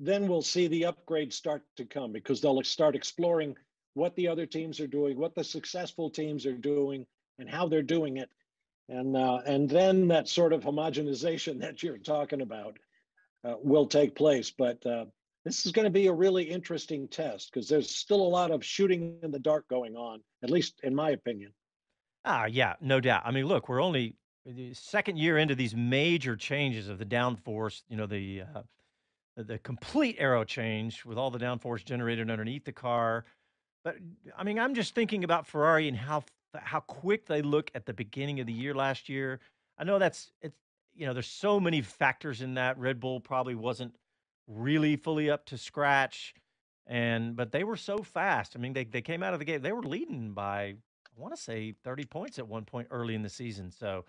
[0.00, 3.56] Then we'll see the upgrades start to come because they'll start exploring
[3.94, 7.04] what the other teams are doing, what the successful teams are doing,
[7.38, 8.30] and how they're doing it,
[8.88, 12.78] and uh, and then that sort of homogenization that you're talking about
[13.44, 14.50] uh, will take place.
[14.50, 15.06] But uh,
[15.44, 18.64] this is going to be a really interesting test because there's still a lot of
[18.64, 21.52] shooting in the dark going on, at least in my opinion.
[22.24, 23.22] Ah, yeah, no doubt.
[23.24, 27.82] I mean, look, we're only the second year into these major changes of the downforce.
[27.88, 28.62] You know, the uh,
[29.36, 33.24] the complete aero change with all the downforce generated underneath the car.
[33.84, 33.96] But
[34.36, 37.92] I mean, I'm just thinking about Ferrari and how how quick they look at the
[37.92, 39.40] beginning of the year last year.
[39.78, 40.58] I know that's it's
[40.98, 42.76] you know, there's so many factors in that.
[42.76, 43.94] Red Bull probably wasn't
[44.48, 46.34] really fully up to scratch.
[46.88, 48.56] And but they were so fast.
[48.56, 49.62] I mean, they they came out of the game.
[49.62, 50.74] They were leading by I
[51.20, 53.70] want to say 30 points at one point early in the season.
[53.70, 54.06] So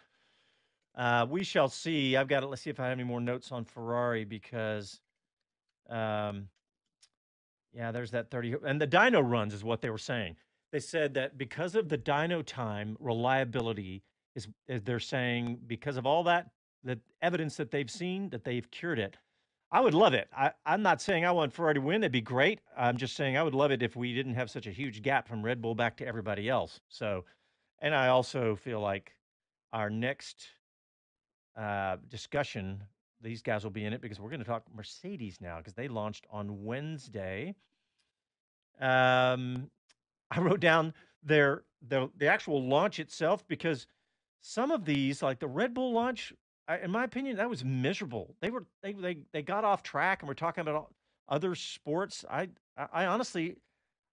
[0.95, 2.15] uh, we shall see.
[2.15, 4.99] I've got to let's see if I have any more notes on Ferrari because
[5.89, 6.47] um
[7.73, 10.37] yeah, there's that 30 and the dyno runs is what they were saying.
[10.72, 14.03] They said that because of the dyno time reliability
[14.36, 16.51] is, is they're saying because of all that
[16.84, 19.17] the evidence that they've seen that they've cured it
[19.72, 20.28] I would love it.
[20.36, 22.01] I, I'm not saying I want Ferrari to win.
[22.01, 22.59] That'd be great.
[22.76, 25.28] I'm just saying I would love it if we didn't have such a huge gap
[25.28, 26.80] from Red Bull back to everybody else.
[26.89, 27.26] So,
[27.80, 29.15] and I also feel like
[29.72, 30.47] our next
[31.55, 32.84] uh, discussion,
[33.22, 35.88] these guys will be in it because we're going to talk Mercedes now because they
[35.88, 37.53] launched on Wednesday.
[38.82, 39.70] Um,
[40.32, 43.88] I wrote down their the the actual launch itself because
[44.41, 46.34] some of these, like the Red Bull launch,
[46.67, 48.36] I, in my opinion, that was miserable.
[48.41, 50.93] They were they they they got off track, and we're talking about
[51.27, 52.25] other sports.
[52.30, 53.57] I I, I honestly,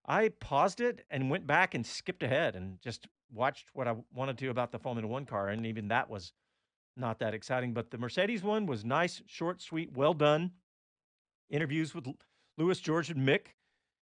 [0.06, 4.38] I paused it and went back and skipped ahead and just watched what I wanted
[4.38, 6.32] to about the Formula One car, and even that was
[6.96, 7.72] not that exciting.
[7.72, 10.52] But the Mercedes one was nice, short, sweet, well done.
[11.50, 12.08] Interviews with
[12.58, 13.54] Lewis, George, and Mick,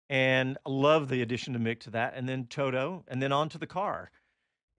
[0.08, 3.58] and love the addition to Mick to that, and then Toto, and then on to
[3.58, 4.10] the car.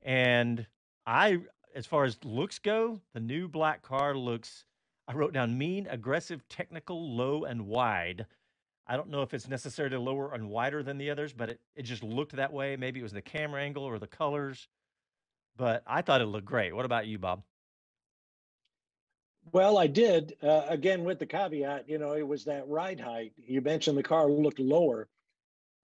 [0.02, 0.66] And
[1.06, 1.40] I,
[1.76, 4.66] as far as looks go, the new black car looks.
[5.08, 8.26] I wrote down mean, aggressive, technical, low, and wide.
[8.88, 11.84] I don't know if it's necessarily lower and wider than the others, but it, it
[11.84, 12.76] just looked that way.
[12.78, 14.68] Maybe it was the camera angle or the colors,
[15.58, 16.74] but I thought it looked great.
[16.74, 17.44] What about you, Bob?
[19.52, 20.36] Well, I did.
[20.42, 23.34] Uh, again, with the caveat, you know, it was that ride height.
[23.38, 25.08] You mentioned the car looked lower.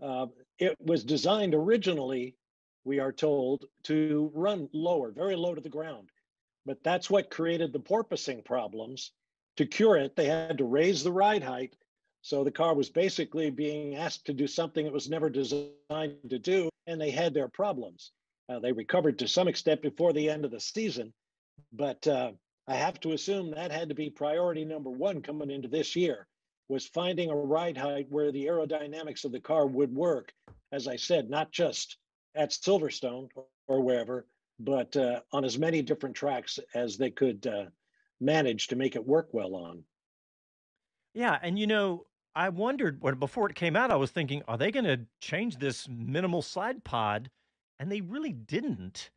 [0.03, 0.27] Uh,
[0.59, 2.35] it was designed originally,
[2.83, 6.09] we are told, to run lower, very low to the ground.
[6.65, 9.11] But that's what created the porpoising problems.
[9.57, 11.75] To cure it, they had to raise the ride height.
[12.21, 16.39] So the car was basically being asked to do something it was never designed to
[16.39, 18.11] do, and they had their problems.
[18.49, 21.13] Uh, they recovered to some extent before the end of the season,
[21.71, 22.31] but uh,
[22.67, 26.27] I have to assume that had to be priority number one coming into this year
[26.69, 30.33] was finding a ride height where the aerodynamics of the car would work.
[30.71, 31.97] As I said, not just
[32.35, 33.29] at Silverstone
[33.67, 34.25] or wherever,
[34.59, 37.65] but uh, on as many different tracks as they could uh,
[38.19, 39.83] manage to make it work well on.
[41.13, 42.05] Yeah, and you know,
[42.35, 45.57] I wondered when before it came out, I was thinking, are they going to change
[45.57, 47.29] this minimal side pod?
[47.79, 49.11] And they really didn't.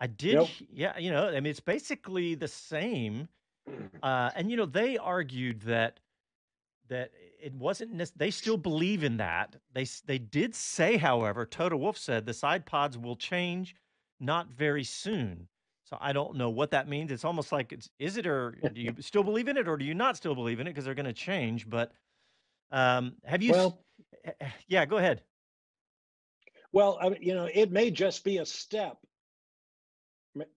[0.00, 0.48] I did, Nope.
[0.72, 3.28] yeah, you know, I mean, it's basically the same.
[4.02, 6.00] Uh, and you know, they argued that
[6.88, 7.10] that
[7.40, 8.10] it wasn't.
[8.16, 9.56] They still believe in that.
[9.72, 13.74] They they did say, however, Toto Wolff said the side pods will change,
[14.20, 15.48] not very soon.
[15.84, 17.12] So I don't know what that means.
[17.12, 19.84] It's almost like it's is it or do you still believe in it or do
[19.84, 21.68] you not still believe in it because they're going to change?
[21.68, 21.92] But
[22.72, 23.52] um, have you?
[23.52, 23.84] Well,
[24.24, 25.22] eh, eh, yeah, go ahead.
[26.72, 28.98] well, I, you know, it may just be a step.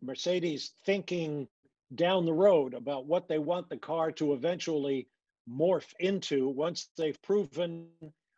[0.02, 1.48] Mercedes thinking
[1.96, 5.08] down the road about what they want the car to eventually
[5.48, 7.88] morph into once they've proven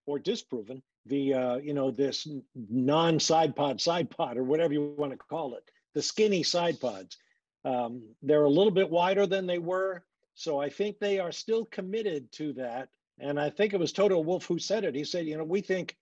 [0.05, 5.11] or disproven the uh, you know this non-side pod side pod or whatever you want
[5.11, 5.63] to call it
[5.95, 7.17] the skinny side pods
[7.65, 10.03] um, they're a little bit wider than they were.
[10.33, 12.89] So i think they are still committed to that.
[13.19, 14.95] And i think it was toto wolff who said it.
[14.95, 15.97] He said you know we think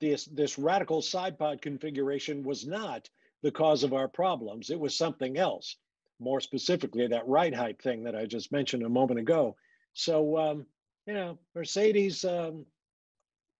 [0.00, 3.08] this this radical side pod configuration was not
[3.42, 4.70] the cause of our problems.
[4.70, 5.76] It was something else.
[6.18, 9.56] More specifically that ride height thing that i just mentioned a moment ago
[9.92, 10.66] so um,
[11.06, 12.64] you know mercedes um,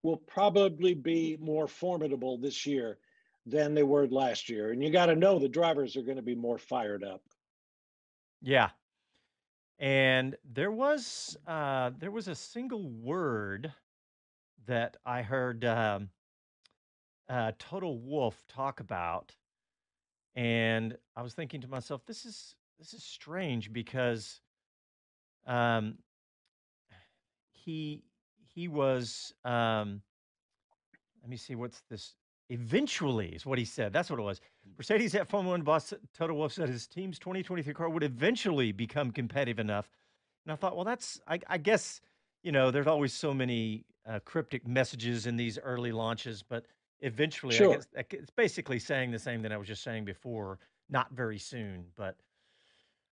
[0.03, 2.99] will probably be more formidable this year
[3.47, 4.71] than they were last year.
[4.71, 7.23] And you got to know the drivers are going to be more fired up.
[8.43, 8.71] Yeah,
[9.79, 13.73] and there was uh, there was a single word
[14.67, 16.11] that I heard um,
[17.29, 19.35] uh, Toto Wolff talk about,
[20.35, 24.41] and I was thinking to myself, this is this is strange because
[25.47, 25.99] um,
[27.65, 28.05] he
[28.55, 30.03] he was um,
[31.23, 32.17] let me see what's this?
[32.51, 34.41] Eventually is what he said that's what it was.
[34.79, 39.11] Mercedes at formula one boss toto wolff said his team's 2023 car would eventually become
[39.13, 39.89] competitive enough.
[40.47, 42.01] And i thought well that's i, I guess
[42.43, 46.67] you know there's always so many uh, cryptic messages in these early launches but
[47.01, 47.75] eventually i Sure.
[47.75, 50.59] guess it's basically saying the same that i was just saying before
[50.89, 52.17] not very soon but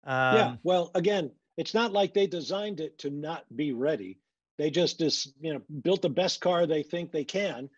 [0.06, 4.20] um, yeah well again it's not like they designed it to not be ready
[4.58, 7.70] they just just you know built the best car they think they can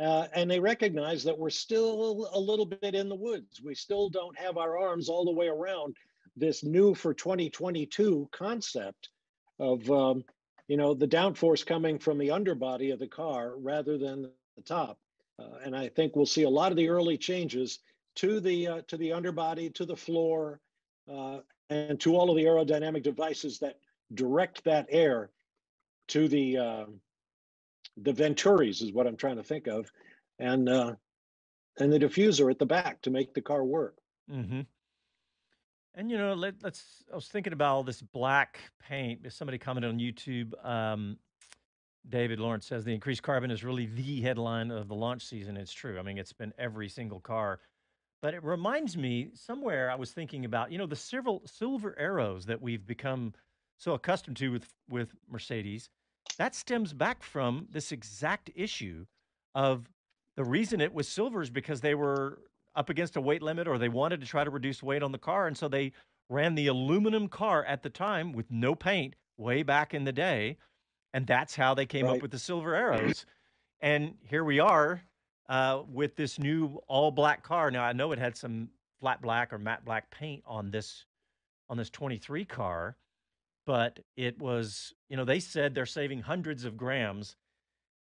[0.00, 3.62] uh, and they recognize that we're still a little bit in the woods.
[3.62, 5.96] We still don't have our arms all the way around
[6.36, 9.08] this new for 2022 concept
[9.58, 10.22] of um,
[10.68, 14.98] you know the downforce coming from the underbody of the car rather than the top
[15.38, 17.78] uh, and i think we'll see a lot of the early changes
[18.16, 20.60] to the uh, to the underbody to the floor
[21.10, 21.38] uh,
[21.70, 23.78] and to all of the aerodynamic devices that
[24.12, 25.30] direct that air
[26.08, 26.84] to the uh,
[27.96, 29.90] the venturis is what I'm trying to think of,
[30.38, 30.94] and uh,
[31.78, 33.96] and the diffuser at the back to make the car work.
[34.30, 34.62] Mm-hmm.
[35.94, 37.04] And you know, let, let's.
[37.10, 39.20] I was thinking about all this black paint.
[39.32, 40.52] Somebody commented on YouTube.
[40.64, 41.16] Um,
[42.08, 45.56] David Lawrence says the increased carbon is really the headline of the launch season.
[45.56, 45.98] It's true.
[45.98, 47.60] I mean, it's been every single car.
[48.22, 52.46] But it reminds me somewhere I was thinking about, you know, the silver silver arrows
[52.46, 53.32] that we've become
[53.78, 55.88] so accustomed to with with Mercedes.
[56.38, 59.06] That stems back from this exact issue
[59.54, 59.88] of
[60.36, 62.38] the reason it was silver is because they were
[62.74, 65.18] up against a weight limit or they wanted to try to reduce weight on the
[65.18, 65.46] car.
[65.46, 65.92] And so they
[66.28, 70.58] ran the aluminum car at the time with no paint way back in the day.
[71.14, 72.16] And that's how they came Right.
[72.16, 73.24] up with the silver arrows.
[73.80, 75.02] And here we are
[75.48, 77.70] uh, with this new all black car.
[77.70, 78.68] Now I know it had some
[79.00, 81.06] flat black or matte black paint on this
[81.68, 82.96] on this 23 car,
[83.66, 87.36] but it was, you know, they said they're saving hundreds of grams.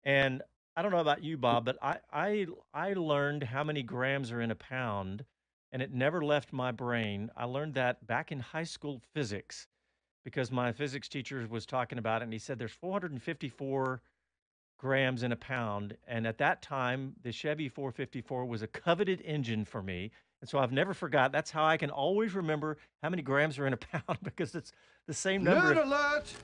[0.04, 0.42] And
[0.76, 4.40] I don't know about you, Bob, but I I I learned how many grams are
[4.40, 5.24] in a pound,
[5.72, 7.30] and it never left my brain.
[7.36, 9.68] I learned that back in high school physics
[10.24, 14.02] because my physics teacher was talking about it, and he said there's 454
[14.78, 15.96] grams in a pound.
[16.06, 20.10] And at that time, the Chevy 454 was a coveted engine for me.
[20.44, 21.32] And so I've never forgot.
[21.32, 24.72] That's how I can always remember how many grams are in a pound because it's
[25.06, 25.72] the same number.
[25.72, 26.34] Nerd alert!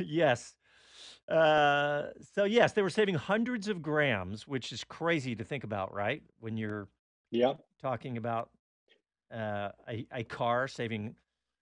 [0.00, 0.56] yes.
[1.28, 5.94] Uh, so yes, they were saving hundreds of grams, which is crazy to think about,
[5.94, 6.24] right?
[6.40, 6.88] When you're
[7.30, 7.64] Yep.
[7.80, 8.50] talking about
[9.32, 11.14] uh, a, a car saving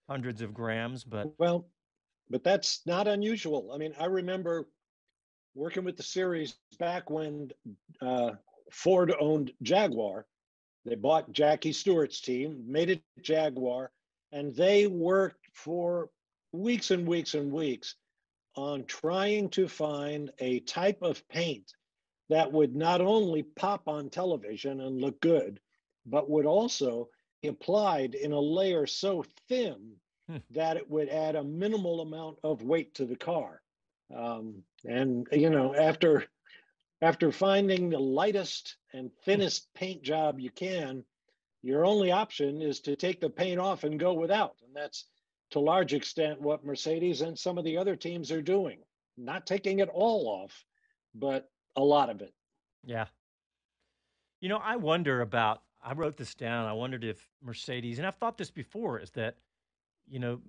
[0.09, 1.69] hundreds of grams, but Well,
[2.31, 3.71] but that's not unusual.
[3.75, 4.71] I mean, I remember
[5.55, 7.51] working with the series back when
[8.01, 8.31] uh,
[8.71, 10.25] Ford owned Jaguar.
[10.85, 13.93] They bought Jackie Stewart's team, made it Jaguar,
[14.33, 16.11] and they worked for
[16.53, 17.95] weeks and weeks and weeks
[18.57, 21.73] on trying to find a type of paint
[22.29, 25.61] that would not only pop on television and look good,
[26.07, 27.09] but would also
[27.43, 29.97] be applied in a layer so thin
[30.29, 30.37] Hmm.
[30.51, 33.61] that it would add a minimal amount of weight to the car.
[34.15, 36.27] Um, and you know, after
[37.03, 41.05] after finding the lightest and thinnest paint job you can,
[41.63, 44.55] your only option is to take the paint off and go without.
[44.65, 45.07] And that's
[45.51, 48.79] to large extent what Mercedes and some of the other teams are doing.
[49.19, 50.65] Not taking it all off,
[51.15, 52.33] but a lot of it.
[52.85, 53.07] yeah.
[54.41, 56.67] You know, I wonder about, I wrote this down.
[56.67, 59.37] I wondered if Mercedes, and I've thought this before, is that,
[60.09, 60.41] you know,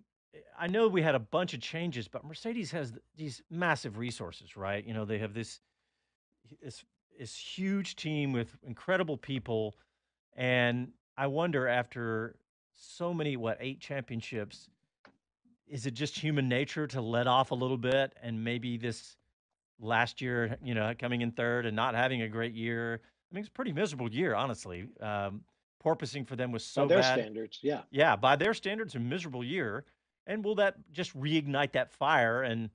[0.59, 4.83] I know we had a bunch of changes, but Mercedes has these massive resources, right?
[4.83, 5.59] You know, they have this
[6.61, 6.83] this
[7.17, 9.75] this huge team with incredible people,
[10.35, 12.35] and I wonder after
[12.73, 14.67] so many what eight championships,
[15.67, 19.15] is it just human nature to let off a little bit and maybe this
[19.79, 23.01] last year, you know, coming in third and not having a great year?
[23.31, 24.87] I mean, it's a pretty miserable year, honestly.
[24.99, 25.41] Um,
[25.83, 27.19] porpoising for them was so By their bad.
[27.19, 27.81] standards, yeah.
[27.91, 29.85] Yeah, by their standards, a miserable year.
[30.25, 32.43] And will that just reignite that fire?
[32.43, 32.69] And,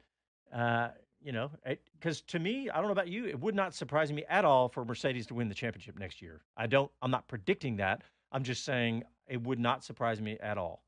[0.52, 0.88] uh,
[1.22, 4.12] you know, eh, because to me, I don't know about you, it would not surprise
[4.12, 6.42] me at all for Mercedes to win the championship next year.
[6.56, 8.02] I don't, I'm not predicting that.
[8.32, 10.82] I'm just saying it would not surprise me at all.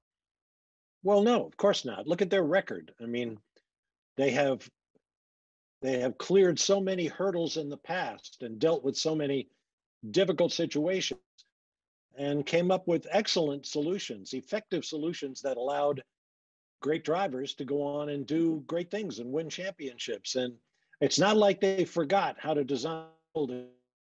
[1.02, 2.06] Well, no, of course not.
[2.06, 2.92] Look at their record.
[3.00, 3.38] I mean,
[4.16, 4.68] they have
[5.82, 9.48] they have cleared so many hurdles in the past and dealt with so many
[10.10, 11.20] difficult situations
[12.18, 16.02] and came up with excellent solutions, effective solutions that allowed
[16.80, 20.36] great drivers to go on and do great things and win championships.
[20.36, 20.54] And
[21.00, 23.06] it's not like they forgot how to design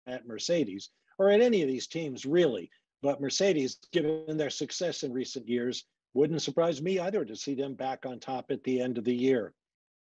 [0.08, 2.70] at Mercedes or at any of these teams, really.
[3.02, 7.76] But Mercedes, given their success in recent years, wouldn't surprise me either to see them
[7.76, 9.54] back on top at the end of the year.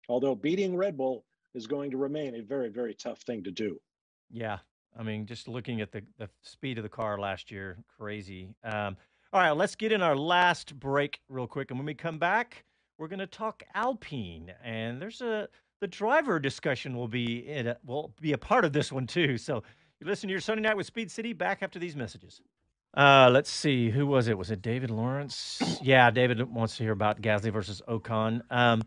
[0.08, 3.78] Although beating Red Bull is going to remain a very, very tough thing to do.
[4.30, 4.58] Yeah.
[4.98, 8.54] I mean, just looking at the, the speed of the car last year, crazy.
[8.64, 8.96] Um,
[9.34, 11.72] all right, let's get in our last break real quick.
[11.72, 12.62] And when we come back,
[12.98, 14.52] we're going to talk Alpine.
[14.62, 15.48] And there's a
[15.80, 19.36] the driver discussion will be a, will be a part of this one too.
[19.36, 19.64] So
[19.98, 21.32] you listen to your Sunday night with Speed City.
[21.32, 22.40] Back after these messages.
[22.96, 23.90] Uh, let's see.
[23.90, 24.38] Who was it?
[24.38, 25.80] Was it David Lawrence?
[25.82, 28.40] Yeah, David wants to hear about Gasly versus Ocon.
[28.50, 28.82] Um,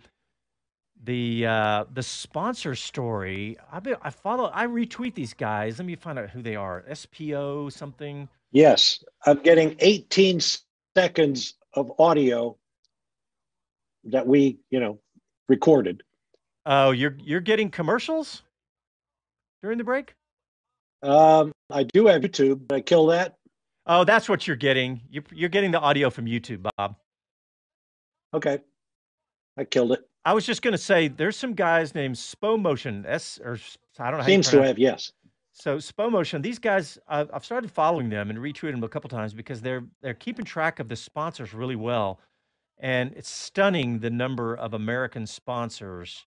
[1.04, 3.58] the uh, the sponsor story.
[3.70, 4.50] I I follow.
[4.54, 5.78] I retweet these guys.
[5.78, 6.86] Let me find out who they are.
[6.89, 8.30] SPO something.
[8.52, 10.39] Yes, I'm getting 18
[10.95, 12.58] seconds of audio
[14.06, 15.00] that we, you know,
[15.50, 16.04] recorded.
[16.66, 18.43] Oh, you're you're getting commercials
[19.62, 20.16] during the break.
[21.04, 22.68] Um, I do have YouTube.
[22.68, 23.38] Did I kill that?
[23.86, 25.02] Oh, that's what you're getting.
[25.10, 26.95] You, you're getting the audio from YouTube, Bob.
[28.34, 28.60] Okay,
[29.56, 30.02] I killed it.
[30.26, 33.06] I was just going to say, there's some guys named Spo Motion.
[33.08, 33.58] S or
[33.98, 34.26] I don't know.
[34.26, 35.14] Seems to have yes.
[35.60, 39.10] So Spo Motion, these guys, I've, I've started following them and retweeting them a couple
[39.10, 42.20] times because they're they're keeping track of the sponsors really well,
[42.78, 46.28] and it's stunning the number of American sponsors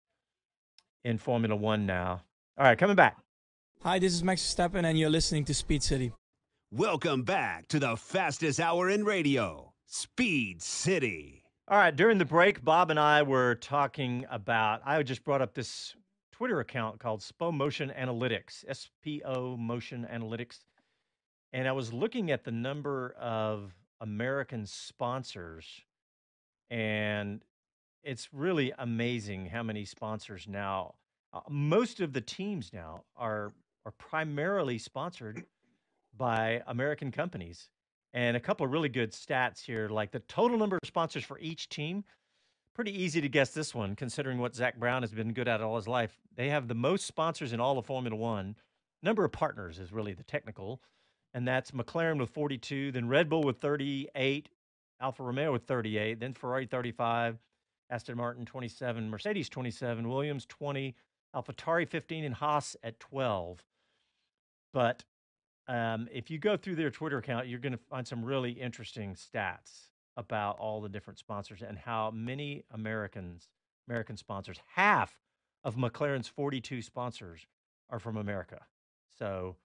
[1.03, 2.23] in Formula One now.
[2.57, 3.19] All right, coming back.
[3.83, 6.11] Hi, this is Max Verstappen, and you're listening to Speed City.
[6.71, 11.43] Welcome back to the fastest hour in radio, Speed City.
[11.67, 14.81] All right, during the break, Bob and I were talking about.
[14.85, 15.95] I just brought up this
[16.39, 20.59] Twitter account called SPO Motion Analytics, SPO Motion Analytics.
[21.51, 25.65] And I was looking at the number of American sponsors,
[26.69, 27.43] and
[28.05, 30.95] it's really amazing how many sponsors now.
[31.33, 33.51] Uh, most of the teams now are
[33.85, 35.43] are primarily sponsored
[36.15, 37.67] by American companies.
[38.13, 41.37] And a couple of really good stats here, like the total number of sponsors for
[41.39, 42.05] each team.
[42.79, 45.75] Pretty easy to guess this one, considering what Zak Brown has been good at all
[45.75, 46.17] his life.
[46.37, 48.55] They have the most sponsors in all of Formula One.
[49.03, 50.81] Number of partners is really the technical,
[51.33, 54.47] and that's McLaren with 42, then Red Bull with 38,
[55.01, 57.37] Alfa Romeo with 38, then Ferrari 35,
[57.89, 60.95] Aston Martin 27, Mercedes 27, Williams 20,
[61.35, 63.61] AlphaTauri 15, and Haas at 12.
[64.73, 65.03] But
[65.67, 69.15] um, if you go through their Twitter account, you're going to find some really interesting
[69.15, 69.89] stats
[70.19, 73.47] about all the different sponsors and how many Americans,
[73.87, 75.17] American sponsors, half
[75.63, 77.47] of McLaren's 42 sponsors
[77.89, 78.59] are from America.
[79.17, 79.55] So,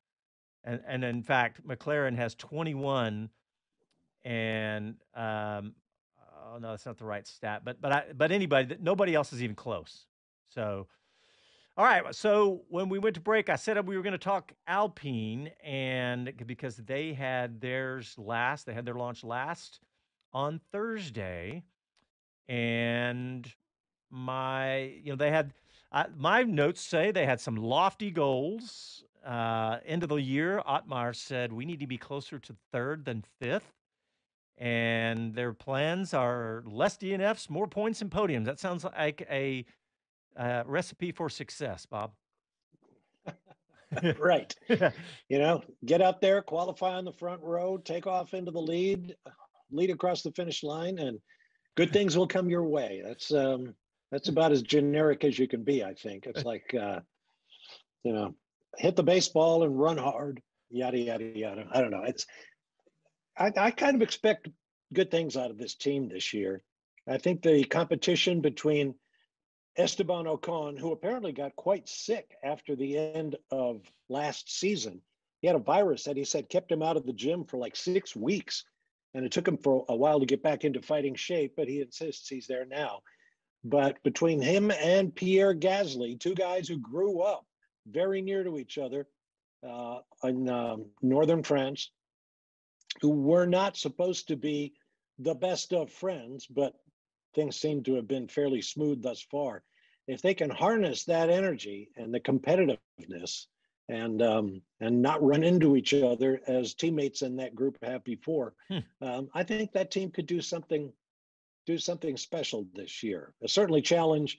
[0.63, 3.29] and and in fact, McLaren has 21,
[4.25, 5.75] and um,
[6.47, 9.43] oh no, that's not the right stat, but but I, but anybody, nobody else is
[9.43, 10.07] even close.
[10.49, 10.87] So
[11.77, 12.15] all right.
[12.15, 16.33] So when we went to break, I said we were going to talk Alpine, and
[16.47, 19.81] because they had theirs last, they had their launch last
[20.35, 21.63] on Thursday,
[22.49, 23.51] and
[24.11, 25.55] my, you know, they had
[25.95, 29.05] uh, my notes say they had some lofty goals.
[29.25, 33.25] Uh, end of the year, Otmar said we need to be closer to third than
[33.41, 33.73] fifth.
[34.59, 38.45] And their plans are less DNFs, more points and podiums.
[38.45, 39.65] That sounds like a
[40.37, 42.13] uh, recipe for success, Bob.
[44.19, 44.55] right.
[44.69, 49.17] you know, get out there, qualify on the front row, take off into the lead,
[49.75, 51.19] lead across the finish line, and
[51.77, 53.03] good things will come your way.
[53.05, 53.75] That's um,
[54.11, 55.85] that's about as generic as you can be.
[55.85, 57.01] I think it's like, uh,
[58.03, 58.35] you know,
[58.79, 60.41] hit the baseball and run hard.
[60.71, 61.67] Yada yada yada.
[61.71, 62.05] I don't know.
[62.05, 62.27] It's
[63.37, 64.49] I, I kind of expect
[64.93, 66.63] good things out of this team this year.
[67.09, 68.95] I think the competition between
[69.77, 75.01] Esteban Ocon, who apparently got quite sick after the end of last season.
[75.41, 77.77] He had a virus that he said kept him out of the gym for like
[77.77, 78.65] six weeks.
[79.15, 81.81] And it took him for a while to get back into fighting shape, but he
[81.81, 83.01] insists he's there now.
[83.63, 87.47] But between him and Pierre Gasly, two guys who grew up
[87.87, 89.07] very near to each other
[89.67, 91.91] uh, in um, northern France,
[93.01, 94.75] who were not supposed to be
[95.19, 96.75] the best of friends, but
[97.35, 99.63] things seem to have been fairly smooth thus far.
[100.07, 103.47] If they can harness that energy and the competitiveness
[103.89, 108.55] and um, and not run into each other as teammates in that group have before,
[108.69, 108.79] hmm.
[109.03, 110.93] um, I think that team could do something
[111.67, 113.33] do something special this year.
[113.43, 114.39] A certainly challenge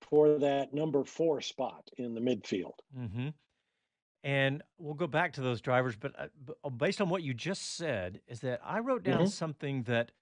[0.00, 2.74] for that number four spot in the midfield.
[2.98, 3.28] Mm-hmm.
[4.24, 6.26] And we'll go back to those drivers, but, uh,
[6.64, 9.26] uh based on what you just said, is that I wrote down mm-hmm.
[9.26, 10.12] something that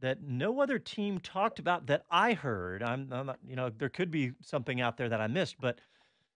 [0.00, 2.82] that no other team talked about that I heard.
[2.82, 5.78] I'm, I'm not, you know, there could be something out there that I missed, but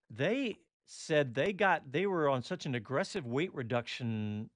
[0.09, 0.57] they
[0.91, 4.51] said they got they were on such an aggressive weight reduction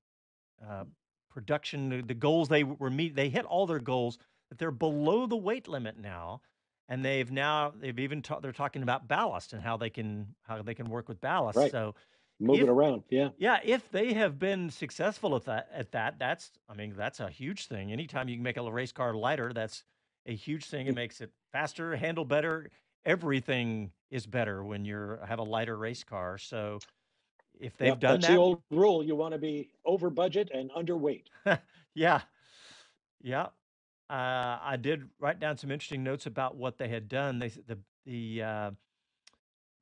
[0.67, 0.85] uh,
[1.31, 1.91] production.
[1.91, 4.19] The, the goals they were meet, they hit all their goals
[4.49, 6.41] that they're below the weight limit now,
[6.89, 10.63] and they've now they've even ta- they're talking about ballast and how they can how
[10.63, 11.59] they can work with ballast.
[11.59, 11.71] Right.
[11.71, 11.95] So
[12.41, 13.03] if, it around.
[13.11, 13.29] Yeah.
[13.39, 13.61] Yeah.
[13.63, 17.67] If they have been successful at that, at that, that's, I mean, that's a huge
[17.67, 17.93] thing.
[17.93, 19.85] Anytime you can make a race car lighter, that's
[20.27, 20.87] a huge thing.
[20.87, 22.71] It makes it faster, handle better.
[23.05, 26.39] Everything is better when you have a lighter race car.
[26.39, 26.79] So
[27.59, 29.03] if they've yep, done that's that, the old rule.
[29.03, 31.25] You want to be over budget and underweight.
[31.95, 32.21] yeah.
[33.23, 33.47] Yeah.
[34.11, 37.39] Uh, I did write down some interesting notes about what they had done.
[37.39, 38.71] They, the, the, uh,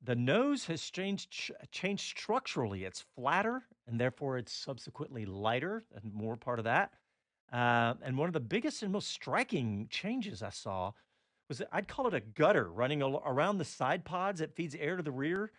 [0.03, 2.85] the nose has changed changed structurally.
[2.85, 6.91] It's flatter, and therefore it's subsequently lighter, and more part of that.
[7.53, 10.93] Uh, and one of the biggest and most striking changes I saw
[11.51, 14.95] was I'd call it a gutter running al- around the side pods that feeds air
[14.95, 15.51] to the rear.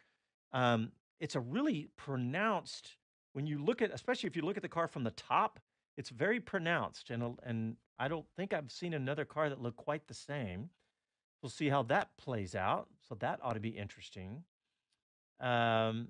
[0.53, 2.97] Um, it's a really pronounced
[3.35, 5.61] when you look at, especially if you look at the car from the top.
[5.99, 10.09] It's very pronounced, and and I don't think I've seen another car that looked quite
[10.09, 10.71] the same.
[11.43, 12.89] We'll see how that plays out.
[13.07, 14.45] So that ought to be interesting.
[15.41, 16.09] Um,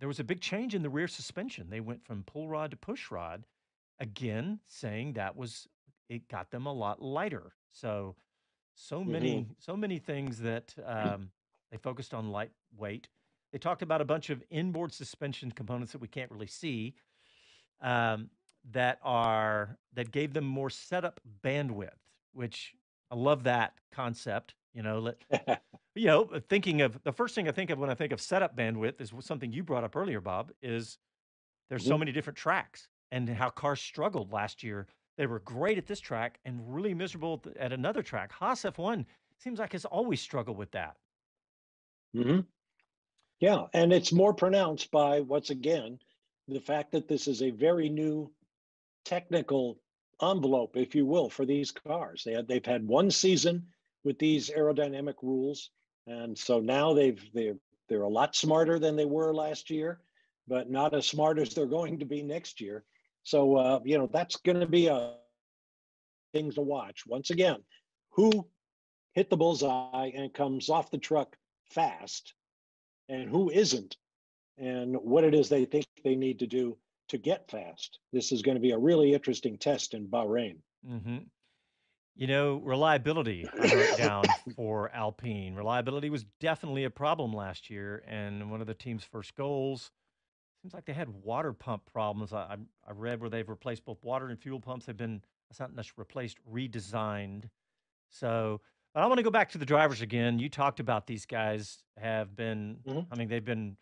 [0.00, 1.70] there was a big change in the rear suspension.
[1.70, 3.46] They went from pull rod to push rod,
[3.98, 5.66] again saying that was
[6.10, 7.54] it got them a lot lighter.
[7.72, 8.16] So
[8.74, 9.52] so many mm-hmm.
[9.58, 11.30] so many things that um,
[11.70, 13.08] they focused on lightweight.
[13.52, 16.94] They talked about a bunch of inboard suspension components that we can't really see
[17.80, 18.30] um,
[18.72, 21.90] that are that gave them more setup bandwidth,
[22.32, 22.74] which
[23.10, 24.54] I love that concept.
[24.72, 25.16] You know, let
[25.94, 28.20] you know, uh, thinking of the first thing I think of when I think of
[28.20, 30.50] setup bandwidth is something you brought up earlier, Bob.
[30.62, 30.98] Is
[31.68, 31.90] there's mm-hmm.
[31.90, 34.86] so many different tracks and how cars struggled last year.
[35.16, 38.32] They were great at this track and really miserable at another track.
[38.32, 39.04] Haas F1
[39.38, 40.96] seems like has always struggled with that.
[42.14, 42.40] Mm-hmm.
[43.40, 45.98] Yeah, and it's more pronounced by once again
[46.48, 48.30] the fact that this is a very new
[49.04, 49.78] technical
[50.22, 52.22] envelope, if you will, for these cars.
[52.24, 53.66] They had they've had one season
[54.04, 55.70] with these aerodynamic rules,
[56.06, 57.56] and so now they've they're
[57.88, 60.00] they're a lot smarter than they were last year,
[60.48, 62.84] but not as smart as they're going to be next year.
[63.24, 65.14] So uh, you know that's going to be a
[66.32, 67.04] things to watch.
[67.06, 67.56] Once again,
[68.10, 68.46] who
[69.12, 71.36] hit the bullseye and comes off the truck
[71.70, 72.34] fast,
[73.08, 73.96] and who isn't,
[74.58, 76.76] and what it is they think they need to do
[77.08, 77.98] to get fast.
[78.12, 80.56] This is going to be a really interesting test in Bahrain.
[80.88, 81.18] Mm-hmm.
[82.16, 83.48] You know, reliability
[83.96, 85.54] down for Alpine.
[85.54, 89.90] Reliability was definitely a problem last year, and one of the team's first goals
[90.64, 92.32] seems like they had water pump problems.
[92.32, 92.56] I,
[92.88, 94.86] I read where they've replaced both water and fuel pumps.
[94.86, 97.50] Have been it's not necessarily replaced, redesigned.
[98.08, 98.62] So,
[98.94, 100.38] but I want to go back to the drivers again.
[100.38, 102.78] You talked about these guys have been.
[102.88, 103.12] Mm-hmm.
[103.12, 103.76] I mean, they've been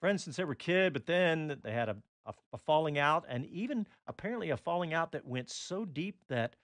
[0.00, 3.44] friends since they were kid, but then they had a, a, a falling out, and
[3.46, 6.56] even apparently a falling out that went so deep that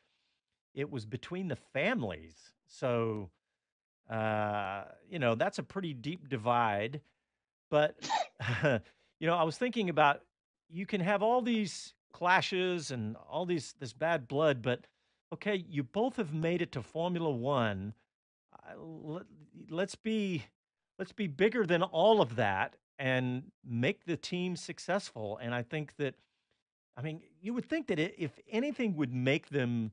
[0.75, 2.55] it was between the families.
[2.67, 3.29] So,
[4.09, 7.03] uh, you know, that's a pretty deep divide.
[7.71, 8.09] But,
[9.21, 10.23] you know, I was thinking about
[10.69, 14.87] you can have all these clashes and all these this bad blood, but
[15.33, 17.95] okay, you both have made it to Formula One.
[18.77, 19.23] Let,
[19.69, 20.45] let's be
[20.99, 25.39] let's be bigger than all of that and make the team successful.
[25.41, 26.15] And I think that,
[26.97, 29.93] I mean, you would think that if anything would make them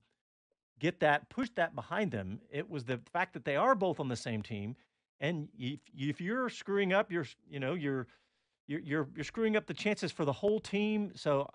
[0.80, 4.10] get that, push that behind them, it was the fact that they are both on
[4.10, 4.76] the same team.
[5.22, 8.08] And if, if you're screwing up, you're, you know, you're,
[8.68, 11.11] you're, you're, you're screwing up the chances for the whole team.
[11.15, 11.49] So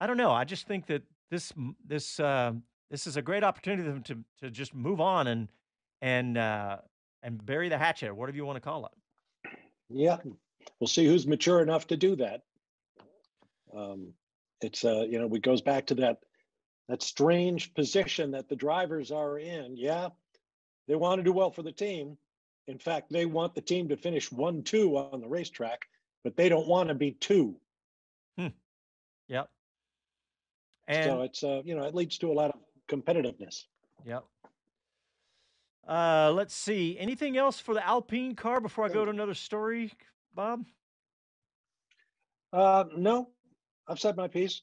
[0.00, 0.30] I don't know.
[0.30, 1.52] I just think that this,
[1.86, 2.52] this, uh,
[2.90, 5.48] this is a great opportunity to, to just move on and,
[6.02, 6.78] and, uh,
[7.22, 8.92] and bury the hatchet, whatever you want to call it.
[9.88, 10.18] Yeah,
[10.80, 12.42] we'll see who's mature enough to do that.
[13.76, 14.12] Um,
[14.60, 16.18] it's uh, you know, it goes back to that
[16.88, 19.76] that strange position that the drivers are in.
[19.76, 20.08] Yeah,
[20.88, 22.16] they want to do well for the team.
[22.66, 25.82] In fact, they want the team to finish one two on the racetrack,
[26.24, 27.54] but they don't want to be two.
[28.36, 28.48] Hmm.
[29.28, 29.48] Yep.
[30.88, 32.56] And so it's uh, you know, it leads to a lot of
[32.88, 33.64] competitiveness.
[34.04, 34.24] Yep.
[35.86, 36.98] Uh, let's see.
[36.98, 39.92] Anything else for the Alpine car before I go to another story?
[40.34, 40.64] Bob?
[42.52, 43.28] Uh, no,
[43.86, 44.62] I've said my piece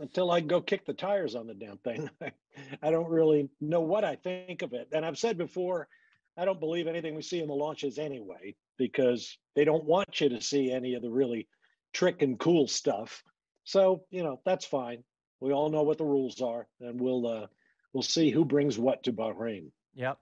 [0.00, 2.08] until I go kick the tires on the damn thing.
[2.82, 4.88] I don't really know what I think of it.
[4.92, 5.88] And I've said before,
[6.42, 10.28] I don't believe anything we see in the launches anyway, because they don't want you
[10.30, 11.46] to see any of the really
[11.92, 13.22] trick and cool stuff.
[13.62, 15.04] So, you know, that's fine.
[15.38, 17.46] We all know what the rules are, and we'll uh,
[17.92, 19.70] we'll see who brings what to Bahrain.
[19.94, 20.18] Yep.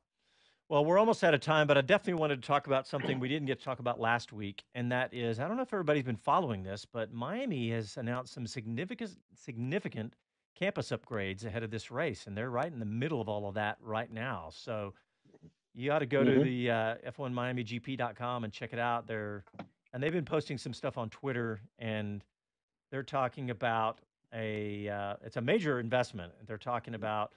[0.69, 3.29] Well, we're almost out of time, but I definitely wanted to talk about something we
[3.29, 6.05] didn't get to talk about last week, and that is I don't know if everybody's
[6.05, 10.17] been following this, but Miami has announced some significant significant
[10.55, 13.55] campus upgrades ahead of this race, and they're right in the middle of all of
[13.55, 14.51] that right now.
[14.53, 14.93] So
[15.81, 16.39] you ought to go mm-hmm.
[16.39, 19.07] to the uh, F1MiamiGP.com and check it out.
[19.07, 19.45] They're
[19.93, 22.23] and they've been posting some stuff on Twitter, and
[22.93, 24.01] they're talking about
[24.35, 26.33] a uh, it's a major investment.
[26.47, 27.33] They're talking about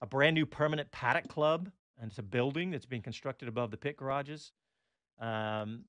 [0.00, 1.70] a brand new permanent paddock club
[2.00, 4.52] and it's a building that's being constructed above the pit garages.
[5.20, 5.84] Um,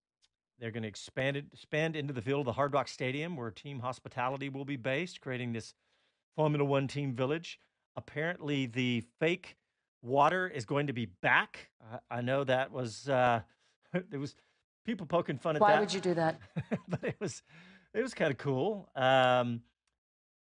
[0.59, 3.51] they're going to expand it, expand into the field of the Hard Rock Stadium, where
[3.51, 5.73] team hospitality will be based, creating this
[6.35, 7.59] Formula One team village.
[7.95, 9.55] Apparently, the fake
[10.01, 11.69] water is going to be back.
[11.81, 13.41] I, I know that was uh,
[14.09, 14.35] there was
[14.85, 15.75] people poking fun at Why that.
[15.75, 16.39] Why would you do that?
[16.87, 17.43] but it was
[17.93, 18.89] it was kind of cool.
[18.95, 19.61] Um,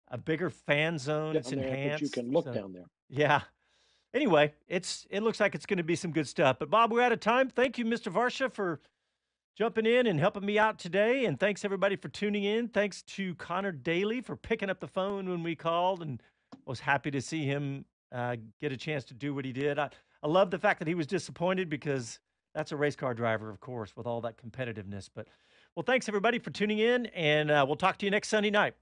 [0.09, 1.33] a bigger fan zone.
[1.33, 2.01] Down it's enhanced.
[2.01, 2.85] you can look so, down there.
[3.09, 3.41] Yeah,
[4.13, 6.57] anyway, it's it looks like it's going to be some good stuff.
[6.59, 7.49] But Bob, we're out of time.
[7.49, 8.11] Thank you, Mr.
[8.11, 8.79] Varsha, for
[9.57, 11.25] jumping in and helping me out today.
[11.25, 12.67] And thanks everybody for tuning in.
[12.67, 16.21] Thanks to Connor Daly for picking up the phone when we called, and
[16.65, 17.85] was happy to see him
[18.15, 19.77] uh, get a chance to do what he did.
[19.77, 19.89] I,
[20.23, 22.19] I love the fact that he was disappointed because
[22.53, 25.09] that's a race car driver, of course, with all that competitiveness.
[25.13, 25.27] But
[25.75, 28.75] well, thanks everybody for tuning in, and uh, we'll talk to you next Sunday night.